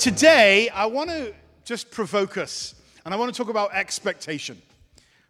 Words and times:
Today, 0.00 0.70
I 0.70 0.86
want 0.86 1.10
to 1.10 1.34
just 1.62 1.90
provoke 1.90 2.38
us, 2.38 2.74
and 3.04 3.12
I 3.12 3.18
want 3.18 3.34
to 3.34 3.36
talk 3.36 3.50
about 3.50 3.74
expectation. 3.74 4.56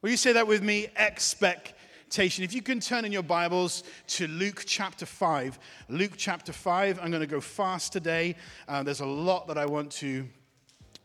Will 0.00 0.10
you 0.10 0.16
say 0.16 0.32
that 0.34 0.46
with 0.46 0.62
me? 0.62 0.86
Expectation. 0.94 2.44
If 2.44 2.54
you 2.54 2.62
can 2.62 2.78
turn 2.78 3.04
in 3.04 3.10
your 3.10 3.24
Bibles 3.24 3.82
to 4.06 4.28
Luke 4.28 4.62
chapter 4.64 5.06
5. 5.06 5.58
Luke 5.88 6.12
chapter 6.16 6.52
5, 6.52 7.00
I'm 7.02 7.10
going 7.10 7.20
to 7.20 7.26
go 7.26 7.40
fast 7.40 7.92
today. 7.92 8.36
Uh, 8.68 8.84
there's 8.84 9.00
a 9.00 9.06
lot 9.06 9.48
that 9.48 9.58
I 9.58 9.66
want 9.66 9.90
to, 9.90 10.28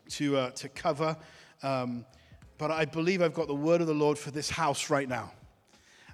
to, 0.09 0.38
uh, 0.38 0.50
to 0.52 0.70
cover, 0.70 1.17
um, 1.63 2.05
but 2.59 2.70
I 2.70 2.86
believe 2.86 3.23
I've 3.23 3.34
got 3.34 3.47
the 3.47 3.55
word 3.55 3.81
of 3.81 3.88
the 3.88 3.95
Lord 3.95 4.20
for 4.20 4.30
this 4.30 4.52
house 4.52 4.91
right 4.91 5.09
now. 5.09 5.31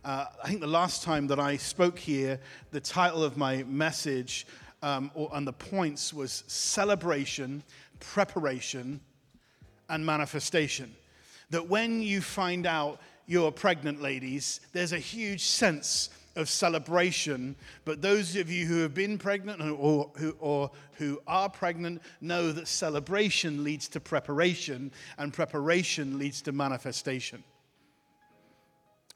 Uh, 0.05 0.27
I 0.41 0.47
think 0.47 0.61
the 0.61 0.67
last 0.67 1.03
time 1.03 1.27
that 1.27 1.39
I 1.39 1.57
spoke 1.57 1.99
here, 1.99 2.39
the 2.71 2.79
title 2.79 3.25
of 3.25 3.35
my 3.35 3.63
message 3.63 4.47
um, 4.81 5.11
or, 5.13 5.29
and 5.33 5.47
the 5.47 5.53
points 5.53 6.13
was 6.13 6.43
celebration, 6.47 7.63
preparation, 7.99 8.99
and 9.89 10.05
manifestation. 10.05 10.93
That 11.49 11.67
when 11.67 12.01
you 12.01 12.21
find 12.21 12.65
out 12.65 12.99
you're 13.27 13.51
pregnant, 13.51 14.01
ladies, 14.01 14.61
there's 14.73 14.93
a 14.93 14.99
huge 14.99 15.43
sense 15.45 16.09
of 16.35 16.49
celebration. 16.49 17.55
But 17.85 18.01
those 18.01 18.35
of 18.35 18.49
you 18.49 18.65
who 18.65 18.79
have 18.81 18.93
been 18.93 19.17
pregnant 19.17 19.61
or 19.61 20.11
who, 20.17 20.35
or 20.39 20.71
who 20.93 21.21
are 21.27 21.49
pregnant 21.49 22.01
know 22.21 22.51
that 22.51 22.67
celebration 22.67 23.63
leads 23.63 23.87
to 23.89 23.99
preparation, 23.99 24.91
and 25.17 25.33
preparation 25.33 26.17
leads 26.17 26.41
to 26.43 26.51
manifestation. 26.51 27.43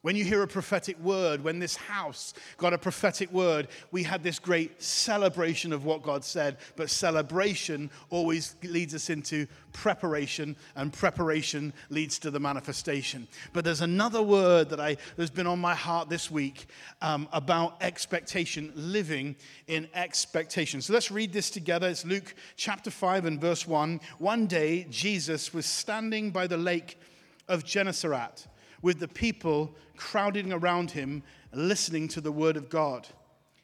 When 0.05 0.15
you 0.15 0.23
hear 0.23 0.43
a 0.43 0.47
prophetic 0.47 0.99
word, 0.99 1.43
when 1.43 1.57
this 1.57 1.75
house 1.75 2.35
got 2.57 2.73
a 2.73 2.77
prophetic 2.77 3.33
word, 3.33 3.69
we 3.89 4.03
had 4.03 4.21
this 4.21 4.37
great 4.37 4.79
celebration 4.79 5.73
of 5.73 5.83
what 5.83 6.03
God 6.03 6.23
said. 6.23 6.57
But 6.75 6.91
celebration 6.91 7.89
always 8.11 8.55
leads 8.61 8.93
us 8.93 9.09
into 9.09 9.47
preparation, 9.73 10.57
and 10.75 10.93
preparation 10.93 11.73
leads 11.89 12.19
to 12.19 12.29
the 12.29 12.39
manifestation. 12.39 13.27
But 13.51 13.65
there's 13.65 13.81
another 13.81 14.21
word 14.21 14.69
that 14.69 14.79
I, 14.79 14.97
has 15.17 15.31
been 15.31 15.47
on 15.47 15.57
my 15.57 15.73
heart 15.73 16.07
this 16.07 16.29
week 16.29 16.67
um, 17.01 17.27
about 17.33 17.77
expectation, 17.81 18.73
living 18.75 19.35
in 19.65 19.87
expectation. 19.95 20.83
So 20.83 20.93
let's 20.93 21.09
read 21.09 21.33
this 21.33 21.49
together. 21.49 21.87
It's 21.87 22.05
Luke 22.05 22.35
chapter 22.57 22.91
5 22.91 23.25
and 23.25 23.41
verse 23.41 23.67
1. 23.67 23.99
One 24.19 24.45
day, 24.45 24.85
Jesus 24.91 25.51
was 25.51 25.65
standing 25.65 26.29
by 26.29 26.45
the 26.45 26.57
lake 26.57 26.99
of 27.47 27.63
Gennesaret 27.63 28.45
with 28.85 28.99
the 28.99 29.07
people 29.07 29.73
crowding 29.97 30.53
around 30.53 30.91
him, 30.91 31.23
listening 31.51 32.07
to 32.07 32.21
the 32.21 32.31
word 32.31 32.55
of 32.55 32.69
God. 32.69 33.07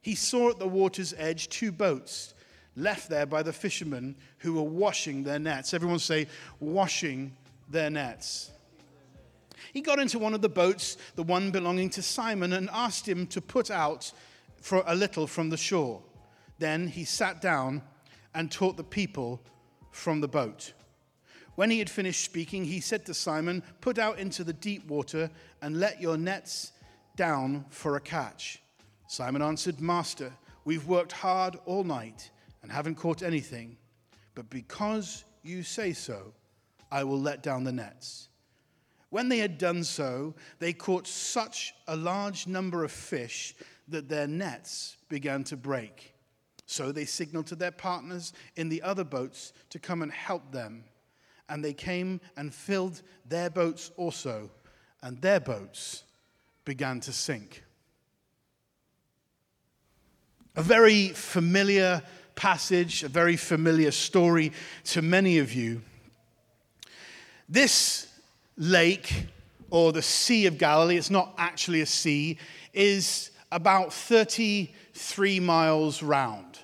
He 0.02 0.16
saw 0.16 0.50
at 0.50 0.58
the 0.58 0.68
water's 0.68 1.14
edge 1.16 1.48
two 1.48 1.72
boats 1.72 2.34
left 2.76 3.08
there 3.08 3.28
by 3.28 3.44
the 3.44 3.54
fishermen 3.54 4.16
who 4.40 4.54
were 4.54 4.64
washing 4.64 5.24
their 5.24 5.38
nets. 5.38 5.76
Everyone 5.76 6.00
say, 6.00 6.26
washing 6.60 7.38
their 7.70 7.92
nets. 7.92 8.50
He 9.72 9.82
got 9.82 10.00
into 10.00 10.18
one 10.18 10.34
of 10.34 10.42
the 10.42 10.50
boats, 10.50 10.98
the 11.14 11.22
one 11.22 11.52
belonging 11.52 11.92
to 11.92 12.02
Simon, 12.02 12.54
and 12.54 12.68
asked 12.74 13.08
him 13.08 13.28
to 13.28 13.42
put 13.42 13.70
out 13.70 14.12
for 14.60 14.84
a 14.88 14.96
little 14.96 15.28
from 15.28 15.52
the 15.52 15.56
shore. 15.56 16.02
Then 16.58 16.88
he 16.88 17.04
sat 17.04 17.42
down 17.42 17.84
and 18.34 18.52
taught 18.52 18.76
the 18.76 18.84
people 18.84 19.40
from 19.92 20.20
the 20.20 20.28
boat. 20.28 20.74
When 21.62 21.70
he 21.70 21.78
had 21.78 21.92
finished 21.92 22.26
speaking, 22.26 22.66
he 22.66 22.80
said 22.80 23.06
to 23.06 23.14
Simon, 23.14 23.62
Put 23.82 24.00
out 24.00 24.18
into 24.18 24.44
the 24.44 24.52
deep 24.52 24.88
water 24.88 25.30
and 25.62 25.80
let 25.80 26.02
your 26.02 26.18
nets 26.18 26.72
down 27.16 27.66
for 27.70 27.98
a 27.98 28.02
catch. 28.02 28.60
Simon 29.08 29.44
answered, 29.44 29.80
Master, 29.80 30.34
we've 30.66 30.88
worked 30.88 31.12
hard 31.12 31.58
all 31.68 31.84
night 31.84 32.32
and 32.64 32.72
haven't 32.72 32.96
caught 32.96 33.22
anything, 33.22 33.78
but 34.34 34.50
because 34.50 35.24
you 35.44 35.62
say 35.62 35.94
so, 35.94 36.34
I 36.92 37.04
will 37.04 37.22
let 37.22 37.44
down 37.44 37.64
the 37.64 37.72
nets. 37.72 38.30
When 39.12 39.30
they 39.30 39.38
had 39.38 39.60
done 39.60 39.84
so, 39.84 40.34
they 40.58 40.74
caught 40.74 41.06
such 41.06 41.76
a 41.88 41.96
large 41.96 42.48
number 42.48 42.84
of 42.84 42.92
fish 42.92 43.54
that 43.88 44.10
their 44.10 44.26
nets 44.26 44.98
began 45.10 45.44
to 45.44 45.58
break. 45.58 46.16
So 46.66 46.92
they 46.92 47.06
signaled 47.06 47.46
to 47.48 47.56
their 47.56 47.70
partners 47.70 48.34
in 48.56 48.68
the 48.68 48.82
other 48.82 49.04
boats 49.04 49.54
to 49.70 49.78
come 49.78 50.02
and 50.02 50.12
help 50.12 50.52
them 50.52 50.86
and 51.52 51.64
they 51.64 51.74
came 51.74 52.22
and 52.38 52.54
filled 52.54 53.02
their 53.28 53.50
boats 53.50 53.92
also, 53.98 54.50
and 55.04 55.22
their 55.22 55.42
boats 55.42 56.06
began 56.64 57.02
to 57.02 57.12
sink. 57.12 57.64
A 60.56 60.64
very 60.64 61.10
familiar 61.10 62.02
passage, 62.36 63.04
a 63.04 63.10
very 63.10 63.36
familiar 63.36 63.92
story 63.92 64.54
to 64.86 65.02
many 65.02 65.40
of 65.40 65.54
you. 65.54 65.82
This 67.50 68.08
lake, 68.56 69.28
or 69.70 69.92
the 69.92 70.02
Sea 70.02 70.46
of 70.46 70.58
Galilee, 70.58 70.96
it's 70.96 71.10
not 71.10 71.34
actually 71.38 71.82
a 71.82 71.86
sea, 71.86 72.38
is 72.74 73.32
about 73.52 73.92
33 73.92 75.42
miles 75.42 76.02
round. 76.02 76.60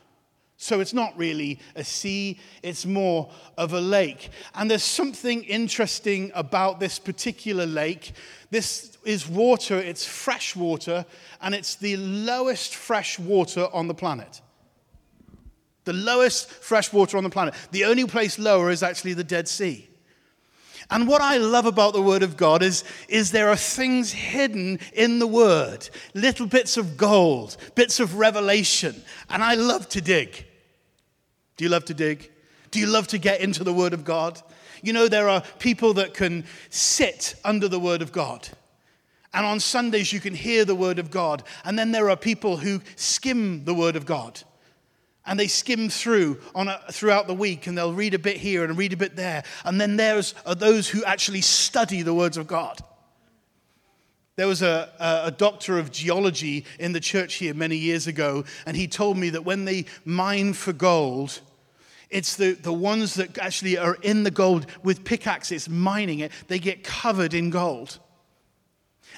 So 0.59 0.79
it's 0.79 0.93
not 0.93 1.15
really 1.15 1.59
a 1.75 1.83
sea, 1.83 2.39
it's 2.63 2.83
more 2.83 3.29
of 3.59 3.73
a 3.73 3.79
lake. 3.79 4.29
And 4.55 4.69
there's 4.69 4.83
something 4.83 5.43
interesting 5.43 6.31
about 6.33 6.79
this 6.79 6.97
particular 6.97 7.67
lake. 7.67 8.13
This 8.49 8.97
is 9.05 9.29
water, 9.29 9.77
it's 9.77 10.03
fresh 10.03 10.55
water, 10.55 11.05
and 11.41 11.53
it's 11.53 11.75
the 11.75 11.95
lowest 11.97 12.75
fresh 12.75 13.19
water 13.19 13.67
on 13.71 13.87
the 13.87 13.93
planet. 13.93 14.41
The 15.85 15.93
lowest 15.93 16.49
fresh 16.49 16.91
water 16.91 17.17
on 17.17 17.23
the 17.23 17.29
planet. 17.29 17.53
The 17.69 17.85
only 17.85 18.05
place 18.07 18.39
lower 18.39 18.71
is 18.71 18.81
actually 18.81 19.13
the 19.13 19.23
Dead 19.23 19.47
Sea. 19.47 19.87
And 20.89 21.07
what 21.07 21.21
I 21.21 21.37
love 21.37 21.67
about 21.67 21.93
the 21.93 22.01
Word 22.01 22.23
of 22.23 22.35
God 22.35 22.63
is, 22.63 22.83
is 23.07 23.29
there 23.29 23.49
are 23.49 23.55
things 23.55 24.11
hidden 24.11 24.79
in 24.93 25.19
the 25.19 25.27
Word, 25.27 25.87
little 26.15 26.47
bits 26.47 26.77
of 26.77 26.97
gold, 26.97 27.57
bits 27.75 27.99
of 27.99 28.15
revelation. 28.15 29.03
And 29.29 29.43
I 29.43 29.53
love 29.53 29.87
to 29.89 30.01
dig. 30.01 30.46
Do 31.57 31.63
you 31.63 31.69
love 31.69 31.85
to 31.85 31.93
dig? 31.93 32.31
Do 32.71 32.79
you 32.79 32.87
love 32.87 33.07
to 33.07 33.17
get 33.17 33.41
into 33.41 33.63
the 33.63 33.73
Word 33.73 33.93
of 33.93 34.03
God? 34.03 34.41
You 34.81 34.93
know, 34.93 35.07
there 35.07 35.27
are 35.27 35.41
people 35.59 35.95
that 35.95 36.13
can 36.13 36.45
sit 36.69 37.35
under 37.43 37.67
the 37.67 37.79
Word 37.79 38.01
of 38.01 38.11
God. 38.11 38.47
And 39.33 39.45
on 39.45 39.59
Sundays, 39.59 40.13
you 40.13 40.19
can 40.19 40.33
hear 40.33 40.65
the 40.65 40.75
Word 40.75 40.99
of 40.99 41.11
God. 41.11 41.43
And 41.65 41.77
then 41.77 41.91
there 41.91 42.09
are 42.09 42.15
people 42.15 42.57
who 42.57 42.81
skim 42.95 43.65
the 43.65 43.73
Word 43.73 43.95
of 43.95 44.05
God. 44.05 44.41
And 45.25 45.39
they 45.39 45.47
skim 45.47 45.89
through 45.89 46.39
on 46.55 46.69
a, 46.69 46.79
throughout 46.91 47.27
the 47.27 47.33
week 47.33 47.67
and 47.67 47.77
they'll 47.77 47.93
read 47.93 48.13
a 48.13 48.19
bit 48.19 48.37
here 48.37 48.63
and 48.63 48.77
read 48.77 48.93
a 48.93 48.97
bit 48.97 49.15
there. 49.15 49.43
And 49.65 49.79
then 49.79 49.97
there's 49.97 50.33
are 50.45 50.55
those 50.55 50.87
who 50.87 51.03
actually 51.03 51.41
study 51.41 52.01
the 52.01 52.13
words 52.13 52.37
of 52.37 52.47
God. 52.47 52.81
There 54.37 54.47
was 54.47 54.61
a, 54.61 54.89
a, 54.99 55.31
doctor 55.31 55.79
of 55.79 55.91
geology 55.91 56.63
in 56.79 56.93
the 56.93 56.99
church 56.99 57.35
here 57.35 57.55
many 57.55 57.75
years 57.75 58.05
ago, 58.05 58.45
and 58.67 58.77
he 58.77 58.87
told 58.87 59.17
me 59.17 59.31
that 59.31 59.43
when 59.45 59.65
they 59.65 59.85
mine 60.05 60.53
for 60.53 60.73
gold, 60.73 61.41
it's 62.09 62.35
the, 62.35 62.53
the 62.53 62.73
ones 62.73 63.15
that 63.15 63.37
actually 63.37 63.77
are 63.77 63.95
in 64.01 64.23
the 64.23 64.31
gold 64.31 64.65
with 64.83 65.03
pickaxes 65.03 65.67
mining 65.67 66.19
it, 66.19 66.31
they 66.47 66.59
get 66.59 66.83
covered 66.83 67.33
in 67.33 67.49
gold. 67.49 67.99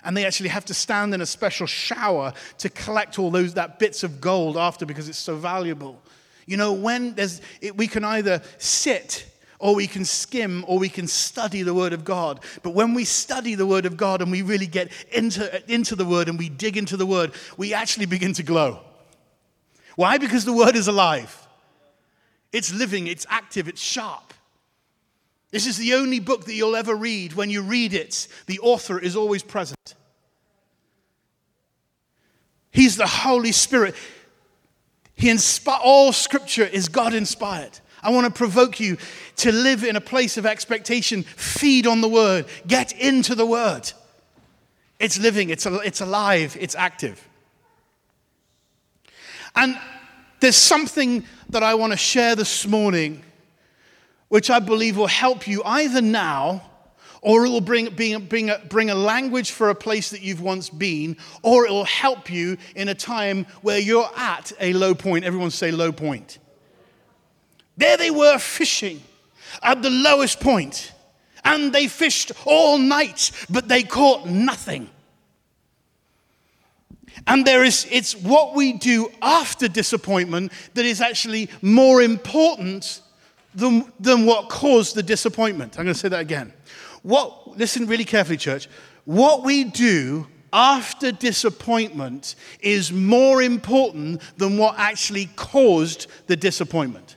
And 0.04 0.16
they 0.16 0.26
actually 0.26 0.50
have 0.50 0.66
to 0.66 0.74
stand 0.74 1.14
in 1.14 1.22
a 1.22 1.26
special 1.26 1.68
shower 1.68 2.34
to 2.60 2.70
collect 2.70 3.20
all 3.20 3.32
those 3.32 3.56
that 3.56 3.80
bits 3.80 4.04
of 4.04 4.22
gold 4.22 4.58
after 4.58 4.86
because 4.86 5.10
it's 5.10 5.20
so 5.20 5.36
valuable. 5.36 6.02
You 6.46 6.58
know, 6.58 6.74
when 6.74 7.14
there's, 7.16 7.42
it, 7.62 7.78
we 7.78 7.88
can 7.88 8.04
either 8.04 8.42
sit 8.58 9.26
or 9.60 9.76
we 9.76 9.88
can 9.88 10.06
skim 10.06 10.64
or 10.68 10.80
we 10.80 10.90
can 10.90 11.06
study 11.06 11.64
the 11.64 11.74
Word 11.74 11.92
of 11.92 12.06
God. 12.06 12.40
But 12.64 12.72
when 12.72 12.94
we 12.94 13.04
study 13.04 13.56
the 13.56 13.68
Word 13.68 13.86
of 13.86 13.98
God 13.98 14.22
and 14.22 14.32
we 14.32 14.42
really 14.42 14.68
get 14.68 14.92
into, 15.12 15.72
into 15.72 15.96
the 15.96 16.06
Word 16.06 16.30
and 16.30 16.40
we 16.40 16.50
dig 16.50 16.78
into 16.78 16.96
the 16.96 17.06
Word, 17.06 17.34
we 17.58 17.74
actually 17.74 18.06
begin 18.06 18.34
to 18.34 18.44
glow. 18.44 18.80
Why? 19.96 20.18
Because 20.18 20.46
the 20.46 20.54
Word 20.54 20.76
is 20.76 20.88
alive. 20.88 21.46
It's 22.52 22.74
living, 22.74 23.08
it's 23.08 23.26
active, 23.30 23.68
it's 23.68 23.82
sharp. 23.82 24.34
This 25.52 25.66
is 25.66 25.78
the 25.78 25.96
only 25.96 26.20
book 26.20 26.46
that 26.46 26.54
you'll 26.54 26.76
ever 26.76 26.96
read. 26.96 27.34
When 27.34 27.50
you 27.50 27.62
read 27.62 27.94
it, 27.94 28.28
the 28.46 28.60
author 28.60 29.00
is 29.00 29.16
always 29.16 29.42
present. 29.42 29.96
He's 32.72 32.98
the 32.98 33.08
Holy 33.08 33.52
Spirit. 33.52 33.96
He 35.16 35.28
inspi- 35.28 35.80
all 35.84 36.14
scripture 36.14 36.66
is 36.66 36.88
God 36.88 37.14
inspired. 37.14 37.80
I 38.02 38.12
want 38.12 38.26
to 38.26 38.32
provoke 38.32 38.80
you 38.80 38.98
to 39.38 39.52
live 39.52 39.84
in 39.84 39.96
a 39.96 40.02
place 40.02 40.38
of 40.38 40.46
expectation. 40.46 41.24
Feed 41.24 41.88
on 41.88 42.02
the 42.02 42.08
word. 42.08 42.46
Get 42.68 42.94
into 42.94 43.36
the 43.36 43.46
word. 43.46 43.92
It's 45.00 45.18
living, 45.18 45.50
it's, 45.50 45.66
it's 45.66 46.02
alive, 46.02 46.58
it's 46.60 46.76
active. 46.76 47.26
And 49.56 49.78
there's 50.40 50.56
something 50.56 51.26
that 51.50 51.64
I 51.64 51.76
want 51.76 51.94
to 51.94 51.98
share 51.98 52.36
this 52.36 52.66
morning, 52.66 53.24
which 54.28 54.50
I 54.50 54.60
believe 54.60 54.98
will 54.98 55.08
help 55.08 55.48
you 55.48 55.62
either 55.64 56.02
now 56.02 56.64
or 57.22 57.46
it 57.46 57.50
will 57.50 57.62
bring, 57.62 57.94
bring, 57.94 58.26
bring, 58.26 58.50
a, 58.50 58.60
bring 58.70 58.90
a 58.90 58.96
language 58.96 59.52
for 59.52 59.70
a 59.70 59.76
place 59.76 60.10
that 60.12 60.22
you've 60.22 60.42
once 60.42 60.70
been, 60.70 61.18
or 61.44 61.66
it 61.66 61.70
will 61.70 61.86
help 61.86 62.30
you 62.30 62.58
in 62.76 62.88
a 62.88 62.96
time 62.96 63.46
where 63.62 63.80
you're 63.80 64.10
at 64.16 64.52
a 64.60 64.74
low 64.74 64.96
point. 64.96 65.26
Everyone 65.26 65.52
say 65.52 65.72
low 65.72 65.92
point. 65.92 66.40
There 67.78 67.98
they 67.98 68.12
were 68.12 68.38
fishing 68.38 69.02
at 69.62 69.82
the 69.82 69.90
lowest 69.90 70.40
point, 70.40 70.92
and 71.44 71.74
they 71.74 71.88
fished 71.88 72.32
all 72.46 72.78
night, 72.78 73.32
but 73.50 73.68
they 73.68 73.84
caught 73.84 74.28
nothing. 74.28 74.90
And 77.30 77.46
there 77.46 77.64
is, 77.64 77.86
it's 77.92 78.16
what 78.16 78.56
we 78.56 78.74
do 78.74 79.12
after 79.22 79.68
disappointment 79.68 80.52
that 80.74 80.84
is 80.84 81.00
actually 81.00 81.48
more 81.62 82.02
important 82.02 83.02
than, 83.54 83.94
than 84.00 84.26
what 84.26 84.50
caused 84.50 84.96
the 84.96 85.04
disappointment. 85.04 85.78
I'm 85.78 85.86
going 85.86 85.94
to 85.94 86.00
say 86.00 86.10
that 86.10 86.22
again. 86.22 86.52
What, 87.04 87.56
listen 87.56 87.86
really 87.86 88.04
carefully, 88.04 88.38
church. 88.38 88.68
What 89.06 89.44
we 89.44 89.64
do 89.64 90.26
after 90.52 91.12
disappointment 91.12 92.34
is 92.62 92.92
more 92.92 93.44
important 93.44 94.22
than 94.38 94.58
what 94.58 94.80
actually 94.80 95.30
caused 95.36 96.08
the 96.26 96.36
disappointment. 96.36 97.16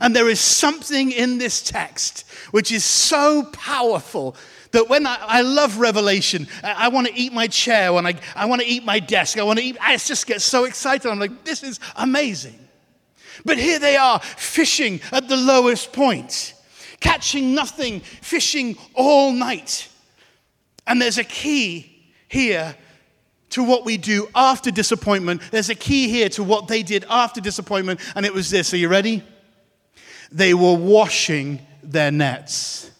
And 0.00 0.14
there 0.14 0.28
is 0.28 0.38
something 0.38 1.10
in 1.10 1.38
this 1.38 1.60
text 1.60 2.24
which 2.52 2.70
is 2.70 2.84
so 2.84 3.44
powerful 3.52 4.36
that 4.76 4.90
when 4.90 5.06
I, 5.06 5.16
I 5.20 5.40
love 5.40 5.78
Revelation, 5.78 6.46
I, 6.62 6.86
I 6.86 6.88
want 6.88 7.06
to 7.06 7.14
eat 7.14 7.32
my 7.32 7.46
chair, 7.46 7.94
when 7.94 8.06
I, 8.06 8.14
I 8.34 8.44
want 8.44 8.60
to 8.60 8.66
eat 8.66 8.84
my 8.84 8.98
desk, 8.98 9.38
I 9.38 9.42
want 9.42 9.58
to 9.58 9.64
eat, 9.64 9.78
I 9.80 9.96
just 9.96 10.26
get 10.26 10.42
so 10.42 10.64
excited. 10.64 11.10
I'm 11.10 11.18
like, 11.18 11.44
this 11.44 11.62
is 11.62 11.80
amazing. 11.96 12.58
But 13.46 13.56
here 13.56 13.78
they 13.78 13.96
are 13.96 14.20
fishing 14.20 15.00
at 15.12 15.28
the 15.28 15.36
lowest 15.36 15.94
point, 15.94 16.52
catching 17.00 17.54
nothing, 17.54 18.00
fishing 18.00 18.76
all 18.94 19.32
night. 19.32 19.88
And 20.86 21.00
there's 21.00 21.18
a 21.18 21.24
key 21.24 22.12
here 22.28 22.76
to 23.50 23.62
what 23.62 23.86
we 23.86 23.96
do 23.96 24.28
after 24.34 24.70
disappointment. 24.70 25.40
There's 25.50 25.70
a 25.70 25.74
key 25.74 26.08
here 26.08 26.28
to 26.30 26.44
what 26.44 26.68
they 26.68 26.82
did 26.82 27.06
after 27.08 27.40
disappointment, 27.40 28.00
and 28.14 28.26
it 28.26 28.34
was 28.34 28.50
this. 28.50 28.74
Are 28.74 28.76
you 28.76 28.88
ready? 28.88 29.22
They 30.30 30.52
were 30.52 30.74
washing 30.74 31.60
their 31.82 32.10
nets. 32.10 32.90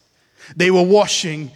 They 0.55 0.70
were 0.70 0.82
washing 0.82 1.50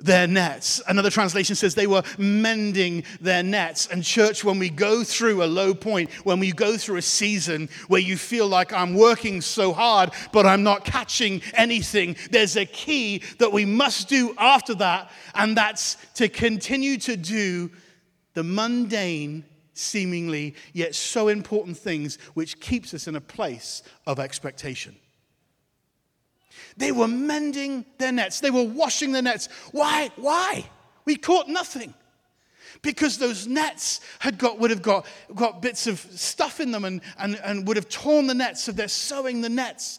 their 0.00 0.26
nets. 0.26 0.82
Another 0.88 1.10
translation 1.10 1.54
says 1.54 1.74
they 1.74 1.86
were 1.86 2.02
mending 2.18 3.04
their 3.20 3.42
nets. 3.42 3.86
And, 3.86 4.02
church, 4.02 4.44
when 4.44 4.58
we 4.58 4.70
go 4.70 5.04
through 5.04 5.42
a 5.42 5.46
low 5.46 5.74
point, 5.74 6.10
when 6.24 6.40
we 6.40 6.52
go 6.52 6.76
through 6.76 6.96
a 6.96 7.02
season 7.02 7.68
where 7.88 8.00
you 8.00 8.16
feel 8.16 8.46
like 8.46 8.72
I'm 8.72 8.94
working 8.94 9.40
so 9.40 9.72
hard, 9.72 10.10
but 10.32 10.46
I'm 10.46 10.62
not 10.62 10.84
catching 10.84 11.42
anything, 11.54 12.16
there's 12.30 12.56
a 12.56 12.66
key 12.66 13.22
that 13.38 13.52
we 13.52 13.64
must 13.64 14.08
do 14.08 14.34
after 14.38 14.74
that, 14.76 15.10
and 15.34 15.56
that's 15.56 15.96
to 16.14 16.28
continue 16.28 16.96
to 16.98 17.16
do 17.16 17.70
the 18.34 18.42
mundane, 18.42 19.44
seemingly 19.74 20.54
yet 20.72 20.94
so 20.94 21.28
important 21.28 21.76
things 21.76 22.18
which 22.34 22.60
keeps 22.60 22.94
us 22.94 23.06
in 23.08 23.16
a 23.16 23.20
place 23.20 23.82
of 24.06 24.18
expectation. 24.18 24.94
They 26.76 26.92
were 26.92 27.08
mending 27.08 27.84
their 27.98 28.12
nets, 28.12 28.40
they 28.40 28.50
were 28.50 28.64
washing 28.64 29.12
their 29.12 29.22
nets. 29.22 29.48
Why? 29.72 30.10
Why? 30.16 30.68
We 31.04 31.16
caught 31.16 31.48
nothing. 31.48 31.94
Because 32.82 33.18
those 33.18 33.46
nets 33.46 34.00
had 34.20 34.38
got, 34.38 34.58
would 34.58 34.70
have 34.70 34.82
got, 34.82 35.06
got 35.34 35.60
bits 35.60 35.86
of 35.86 35.98
stuff 35.98 36.60
in 36.60 36.70
them 36.70 36.84
and, 36.84 37.00
and, 37.18 37.38
and 37.44 37.66
would 37.68 37.76
have 37.76 37.88
torn 37.88 38.26
the 38.26 38.34
nets. 38.34 38.64
So 38.64 38.72
they're 38.72 38.88
sewing 38.88 39.40
the 39.40 39.48
nets 39.48 39.98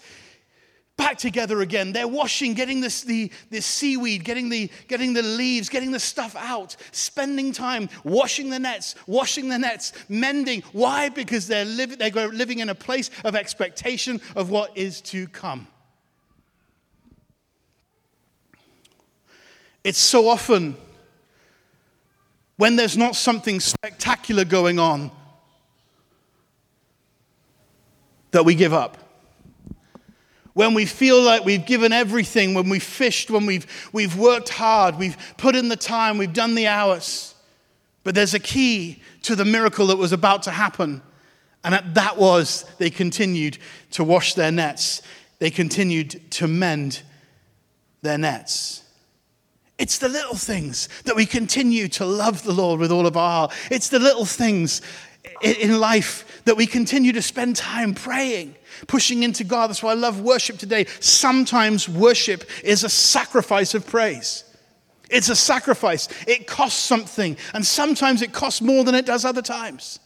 back 0.97 1.17
together 1.17 1.61
again. 1.61 1.91
They're 1.93 2.07
washing, 2.07 2.53
getting 2.53 2.79
this, 2.79 3.01
the, 3.01 3.31
this 3.49 3.65
seaweed, 3.65 4.23
getting 4.23 4.49
the, 4.49 4.69
getting 4.87 5.13
the 5.13 5.23
leaves, 5.23 5.69
getting 5.69 5.91
the 5.91 5.99
stuff 5.99 6.35
out, 6.35 6.75
spending 6.91 7.51
time 7.51 7.89
washing 8.03 8.49
the 8.49 8.59
nets, 8.59 8.95
washing 9.07 9.49
the 9.49 9.59
nets, 9.59 9.93
mending. 10.09 10.61
Why? 10.71 11.09
Because 11.09 11.47
they're, 11.47 11.65
li- 11.65 11.85
they're 11.85 12.27
living 12.27 12.59
in 12.59 12.69
a 12.69 12.75
place 12.75 13.09
of 13.23 13.35
expectation 13.35 14.21
of 14.35 14.49
what 14.49 14.77
is 14.77 15.01
to 15.01 15.27
come. 15.27 15.67
It's 19.83 19.99
so 19.99 20.27
often 20.27 20.77
when 22.57 22.75
there's 22.75 22.97
not 22.97 23.15
something 23.15 23.59
spectacular 23.59 24.45
going 24.45 24.77
on 24.77 25.09
that 28.31 28.45
we 28.45 28.55
give 28.55 28.73
up. 28.73 28.97
When 30.53 30.73
we 30.73 30.85
feel 30.85 31.21
like 31.21 31.45
we've 31.45 31.65
given 31.65 31.93
everything, 31.93 32.53
when 32.53 32.69
we've 32.69 32.83
fished, 32.83 33.31
when 33.31 33.45
we've, 33.45 33.65
we've 33.93 34.17
worked 34.17 34.49
hard, 34.49 34.97
we've 34.97 35.17
put 35.37 35.55
in 35.55 35.69
the 35.69 35.77
time, 35.77 36.17
we've 36.17 36.33
done 36.33 36.55
the 36.55 36.67
hours. 36.67 37.33
But 38.03 38.15
there's 38.15 38.33
a 38.33 38.39
key 38.39 39.01
to 39.23 39.35
the 39.35 39.45
miracle 39.45 39.87
that 39.87 39.97
was 39.97 40.11
about 40.11 40.43
to 40.43 40.51
happen. 40.51 41.01
And 41.63 41.95
that 41.95 42.17
was 42.17 42.65
they 42.79 42.89
continued 42.89 43.59
to 43.91 44.03
wash 44.03 44.33
their 44.33 44.51
nets, 44.51 45.01
they 45.39 45.49
continued 45.49 46.21
to 46.31 46.47
mend 46.47 47.01
their 48.01 48.17
nets. 48.17 48.83
It's 49.81 49.97
the 49.97 50.09
little 50.09 50.35
things 50.35 50.89
that 51.05 51.15
we 51.15 51.25
continue 51.25 51.87
to 51.87 52.05
love 52.05 52.43
the 52.43 52.53
Lord 52.53 52.79
with 52.79 52.91
all 52.91 53.07
of 53.07 53.17
our 53.17 53.31
heart. 53.31 53.53
It's 53.71 53.89
the 53.89 53.97
little 53.97 54.25
things 54.25 54.83
in 55.41 55.79
life 55.79 56.43
that 56.45 56.55
we 56.55 56.67
continue 56.67 57.11
to 57.13 57.21
spend 57.23 57.55
time 57.55 57.95
praying, 57.95 58.53
pushing 58.85 59.23
into 59.23 59.43
God. 59.43 59.71
That's 59.71 59.81
why 59.81 59.93
I 59.93 59.95
love 59.95 60.21
worship 60.21 60.59
today. 60.59 60.85
Sometimes 60.99 61.89
worship 61.89 62.43
is 62.63 62.83
a 62.83 62.89
sacrifice 62.89 63.73
of 63.73 63.87
praise. 63.87 64.43
It's 65.09 65.29
a 65.29 65.35
sacrifice. 65.35 66.07
It 66.27 66.45
costs 66.45 66.79
something, 66.79 67.35
and 67.55 67.65
sometimes 67.65 68.21
it 68.21 68.33
costs 68.33 68.61
more 68.61 68.83
than 68.83 68.93
it 68.93 69.07
does 69.07 69.25
other 69.25 69.41
times. 69.41 69.99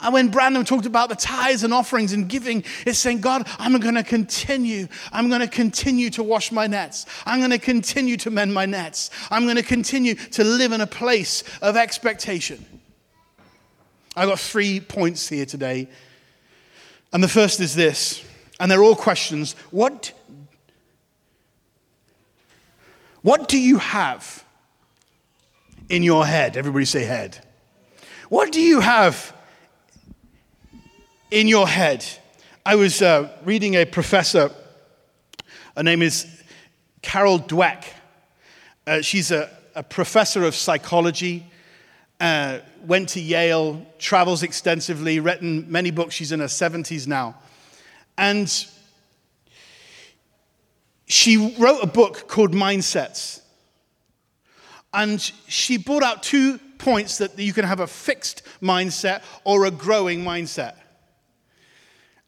And 0.00 0.12
when 0.12 0.28
Brandon 0.28 0.64
talked 0.64 0.84
about 0.84 1.08
the 1.08 1.14
tithes 1.14 1.64
and 1.64 1.72
offerings 1.72 2.12
and 2.12 2.28
giving, 2.28 2.64
it's 2.86 2.98
saying, 2.98 3.22
God, 3.22 3.48
I'm 3.58 3.78
going 3.80 3.94
to 3.94 4.02
continue. 4.02 4.88
I'm 5.10 5.28
going 5.28 5.40
to 5.40 5.48
continue 5.48 6.10
to 6.10 6.22
wash 6.22 6.52
my 6.52 6.66
nets. 6.66 7.06
I'm 7.24 7.38
going 7.38 7.50
to 7.50 7.58
continue 7.58 8.18
to 8.18 8.30
mend 8.30 8.52
my 8.52 8.66
nets. 8.66 9.10
I'm 9.30 9.44
going 9.44 9.56
to 9.56 9.62
continue 9.62 10.14
to 10.14 10.44
live 10.44 10.72
in 10.72 10.82
a 10.82 10.86
place 10.86 11.44
of 11.62 11.76
expectation. 11.76 12.64
I've 14.14 14.28
got 14.28 14.38
three 14.38 14.80
points 14.80 15.28
here 15.28 15.46
today. 15.46 15.88
And 17.12 17.22
the 17.22 17.28
first 17.28 17.60
is 17.60 17.74
this, 17.74 18.22
and 18.60 18.70
they're 18.70 18.82
all 18.82 18.96
questions. 18.96 19.54
What, 19.70 20.12
what 23.22 23.48
do 23.48 23.58
you 23.58 23.78
have 23.78 24.44
in 25.88 26.02
your 26.02 26.26
head? 26.26 26.56
Everybody 26.58 26.84
say 26.84 27.04
head. 27.04 27.38
What 28.28 28.52
do 28.52 28.60
you 28.60 28.80
have 28.80 29.35
in 31.36 31.48
your 31.48 31.68
head. 31.68 32.02
I 32.64 32.76
was 32.76 33.02
uh, 33.02 33.30
reading 33.44 33.74
a 33.74 33.84
professor, 33.84 34.50
her 35.76 35.82
name 35.82 36.00
is 36.00 36.26
Carol 37.02 37.38
Dweck. 37.40 37.84
Uh, 38.86 39.02
she's 39.02 39.30
a, 39.30 39.50
a, 39.74 39.82
professor 39.82 40.44
of 40.44 40.54
psychology, 40.54 41.44
uh, 42.20 42.60
went 42.86 43.10
to 43.10 43.20
Yale, 43.20 43.84
travels 43.98 44.42
extensively, 44.42 45.20
written 45.20 45.70
many 45.70 45.90
books. 45.90 46.14
She's 46.14 46.32
in 46.32 46.40
her 46.40 46.46
70s 46.46 47.06
now. 47.06 47.34
And 48.16 48.48
she 51.04 51.54
wrote 51.58 51.82
a 51.82 51.86
book 51.86 52.28
called 52.28 52.54
Mindsets. 52.54 53.42
And 54.94 55.20
she 55.20 55.76
brought 55.76 56.02
out 56.02 56.22
two 56.22 56.58
points 56.78 57.18
that 57.18 57.38
you 57.38 57.52
can 57.52 57.66
have 57.66 57.80
a 57.80 57.86
fixed 57.86 58.40
mindset 58.62 59.20
or 59.44 59.66
a 59.66 59.70
growing 59.70 60.24
mindset. 60.24 60.76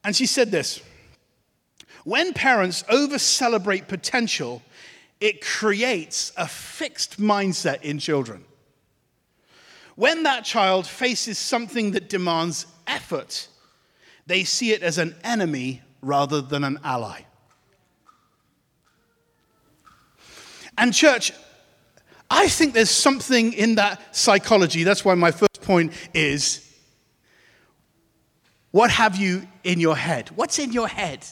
And 0.08 0.16
she 0.16 0.24
said 0.24 0.50
this 0.50 0.80
When 2.04 2.32
parents 2.32 2.82
over 2.88 3.18
celebrate 3.18 3.88
potential, 3.88 4.62
it 5.20 5.44
creates 5.44 6.32
a 6.34 6.48
fixed 6.48 7.20
mindset 7.20 7.82
in 7.82 7.98
children. 7.98 8.46
When 9.96 10.22
that 10.22 10.46
child 10.46 10.86
faces 10.86 11.36
something 11.36 11.90
that 11.90 12.08
demands 12.08 12.64
effort, 12.86 13.48
they 14.26 14.44
see 14.44 14.72
it 14.72 14.82
as 14.82 14.96
an 14.96 15.14
enemy 15.24 15.82
rather 16.00 16.40
than 16.40 16.64
an 16.64 16.78
ally. 16.82 17.20
And, 20.78 20.94
church, 20.94 21.32
I 22.30 22.48
think 22.48 22.72
there's 22.72 22.88
something 22.88 23.52
in 23.52 23.74
that 23.74 24.16
psychology. 24.16 24.84
That's 24.84 25.04
why 25.04 25.12
my 25.16 25.32
first 25.32 25.60
point 25.60 25.92
is 26.14 26.64
what 28.70 28.90
have 28.90 29.16
you 29.16 29.46
in 29.64 29.80
your 29.80 29.96
head? 29.96 30.30
What's 30.34 30.58
in 30.58 30.72
your 30.72 30.88
head? 30.88 31.24